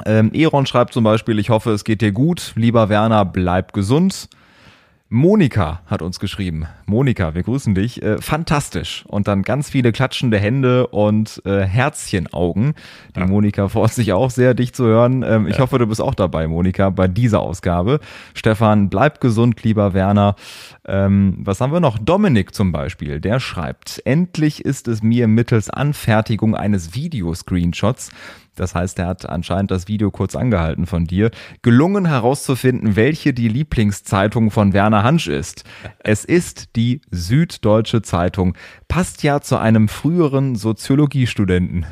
Ähm, 0.04 0.32
Eron 0.34 0.66
schreibt 0.66 0.92
zum 0.92 1.04
Beispiel, 1.04 1.38
ich 1.38 1.48
hoffe, 1.48 1.70
es 1.70 1.84
geht 1.84 2.02
dir 2.02 2.12
gut. 2.12 2.52
Lieber 2.56 2.90
Werner, 2.90 3.24
bleib 3.24 3.72
gesund. 3.72 4.28
Monika 5.08 5.80
hat 5.86 6.02
uns 6.02 6.20
geschrieben. 6.20 6.66
Monika, 6.92 7.34
wir 7.34 7.42
grüßen 7.42 7.74
dich. 7.74 8.02
Äh, 8.02 8.18
fantastisch. 8.18 9.04
Und 9.08 9.26
dann 9.26 9.42
ganz 9.42 9.70
viele 9.70 9.92
klatschende 9.92 10.38
Hände 10.38 10.86
und 10.88 11.42
äh, 11.46 11.62
Herzchenaugen. 11.62 12.74
Die 13.16 13.20
ja. 13.20 13.26
Monika 13.26 13.68
freut 13.70 13.92
sich 13.92 14.12
auch 14.12 14.30
sehr, 14.30 14.52
dich 14.54 14.74
zu 14.74 14.84
hören. 14.84 15.24
Ähm, 15.26 15.46
ich 15.46 15.58
hoffe, 15.58 15.78
du 15.78 15.86
bist 15.86 16.02
auch 16.02 16.14
dabei, 16.14 16.46
Monika, 16.46 16.90
bei 16.90 17.08
dieser 17.08 17.40
Ausgabe. 17.40 17.98
Stefan, 18.34 18.90
bleib 18.90 19.20
gesund, 19.20 19.62
lieber 19.64 19.94
Werner. 19.94 20.36
Ähm, 20.86 21.38
was 21.38 21.60
haben 21.60 21.72
wir 21.72 21.80
noch? 21.80 21.98
Dominik 21.98 22.54
zum 22.54 22.72
Beispiel, 22.72 23.20
der 23.20 23.40
schreibt, 23.40 24.02
endlich 24.04 24.64
ist 24.64 24.86
es 24.86 25.02
mir 25.02 25.28
mittels 25.28 25.70
Anfertigung 25.70 26.54
eines 26.54 26.94
Videoscreenshots 26.94 28.10
das 28.54 28.74
heißt, 28.74 28.98
er 28.98 29.06
hat 29.06 29.26
anscheinend 29.26 29.70
das 29.70 29.88
Video 29.88 30.10
kurz 30.10 30.36
angehalten 30.36 30.86
von 30.86 31.06
dir. 31.06 31.30
Gelungen 31.62 32.06
herauszufinden, 32.06 32.96
welche 32.96 33.32
die 33.32 33.48
Lieblingszeitung 33.48 34.50
von 34.50 34.74
Werner 34.74 35.02
Hansch 35.02 35.26
ist. 35.26 35.64
Es 36.00 36.24
ist 36.24 36.76
die 36.76 36.81
die 36.82 37.00
Süddeutsche 37.12 38.02
Zeitung. 38.02 38.56
Passt 38.88 39.22
ja 39.22 39.40
zu 39.40 39.56
einem 39.56 39.86
früheren 39.86 40.56
Soziologiestudenten. 40.56 41.86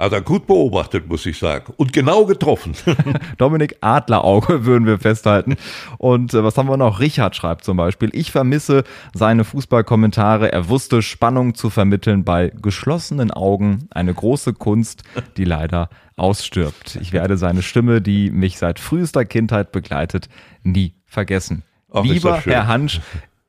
Hat 0.00 0.12
er 0.12 0.20
gut 0.22 0.48
beobachtet, 0.48 1.08
muss 1.08 1.26
ich 1.26 1.38
sagen. 1.38 1.74
Und 1.76 1.92
genau 1.92 2.24
getroffen. 2.24 2.72
Dominik 3.38 3.76
Adlerauge 3.82 4.64
würden 4.64 4.86
wir 4.86 4.98
festhalten. 4.98 5.56
Und 5.98 6.34
äh, 6.34 6.42
was 6.42 6.56
haben 6.56 6.68
wir 6.68 6.76
noch? 6.76 6.98
Richard 6.98 7.36
schreibt 7.36 7.64
zum 7.64 7.76
Beispiel, 7.76 8.08
ich 8.12 8.32
vermisse 8.32 8.82
seine 9.14 9.44
Fußballkommentare. 9.44 10.50
Er 10.50 10.68
wusste 10.68 11.02
Spannung 11.02 11.54
zu 11.54 11.70
vermitteln 11.70 12.24
bei 12.24 12.50
geschlossenen 12.62 13.30
Augen. 13.30 13.86
Eine 13.90 14.14
große 14.14 14.54
Kunst, 14.54 15.04
die 15.36 15.44
leider 15.44 15.88
ausstirbt. 16.16 16.98
Ich 17.00 17.12
werde 17.12 17.36
seine 17.36 17.62
Stimme, 17.62 18.00
die 18.00 18.30
mich 18.30 18.58
seit 18.58 18.80
frühester 18.80 19.24
Kindheit 19.24 19.70
begleitet, 19.70 20.28
nie 20.64 20.94
vergessen. 21.04 21.62
Ach, 21.92 22.04
Lieber 22.04 22.40
Herr 22.40 22.66
Hansch, 22.66 23.00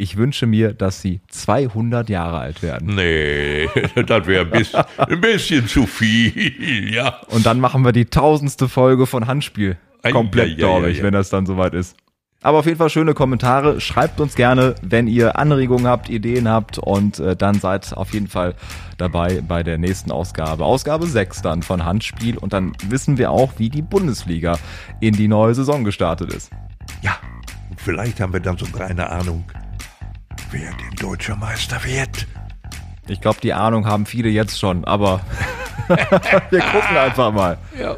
ich 0.01 0.17
wünsche 0.17 0.47
mir, 0.47 0.73
dass 0.73 0.99
Sie 0.99 1.21
200 1.29 2.09
Jahre 2.09 2.39
alt 2.39 2.63
werden. 2.63 2.95
Nee, 2.95 3.69
das 4.07 4.25
wäre 4.25 4.45
ein 4.45 4.49
bisschen, 4.49 4.83
ein 4.97 5.21
bisschen 5.21 5.67
zu 5.67 5.85
viel, 5.85 6.91
ja. 6.91 7.19
Und 7.27 7.45
dann 7.45 7.59
machen 7.59 7.85
wir 7.85 7.91
die 7.91 8.05
tausendste 8.05 8.67
Folge 8.67 9.05
von 9.05 9.27
Handspiel. 9.27 9.77
Komplett, 10.11 10.57
glaube 10.57 10.89
ich, 10.89 11.03
wenn 11.03 11.13
das 11.13 11.29
dann 11.29 11.45
soweit 11.45 11.75
ist. 11.75 11.95
Aber 12.41 12.57
auf 12.57 12.65
jeden 12.65 12.79
Fall 12.79 12.89
schöne 12.89 13.13
Kommentare. 13.13 13.79
Schreibt 13.79 14.19
uns 14.19 14.33
gerne, 14.33 14.73
wenn 14.81 15.05
ihr 15.05 15.37
Anregungen 15.37 15.85
habt, 15.85 16.09
Ideen 16.09 16.49
habt 16.49 16.79
und 16.79 17.19
äh, 17.19 17.35
dann 17.35 17.59
seid 17.59 17.95
auf 17.95 18.11
jeden 18.11 18.27
Fall 18.27 18.55
dabei 18.97 19.41
bei 19.47 19.61
der 19.61 19.77
nächsten 19.77 20.09
Ausgabe. 20.09 20.65
Ausgabe 20.65 21.05
6 21.05 21.43
dann 21.43 21.61
von 21.61 21.85
Handspiel 21.85 22.39
und 22.39 22.53
dann 22.53 22.75
wissen 22.87 23.19
wir 23.19 23.29
auch, 23.29 23.53
wie 23.57 23.69
die 23.69 23.83
Bundesliga 23.83 24.57
in 24.99 25.13
die 25.13 25.27
neue 25.27 25.53
Saison 25.53 25.83
gestartet 25.83 26.33
ist. 26.33 26.49
Ja, 27.03 27.19
und 27.69 27.79
vielleicht 27.79 28.19
haben 28.19 28.33
wir 28.33 28.39
dann 28.39 28.57
sogar 28.57 28.87
eine 28.87 29.07
Ahnung, 29.11 29.45
wer 30.51 30.71
denn 30.71 30.95
deutscher 30.99 31.35
Meister 31.35 31.83
wird. 31.83 32.27
Ich 33.07 33.21
glaube, 33.21 33.39
die 33.41 33.53
Ahnung 33.53 33.85
haben 33.85 34.05
viele 34.05 34.29
jetzt 34.29 34.59
schon, 34.59 34.85
aber 34.85 35.21
wir 35.87 36.59
gucken 36.59 36.97
einfach 36.97 37.31
mal. 37.31 37.57
Ja. 37.77 37.97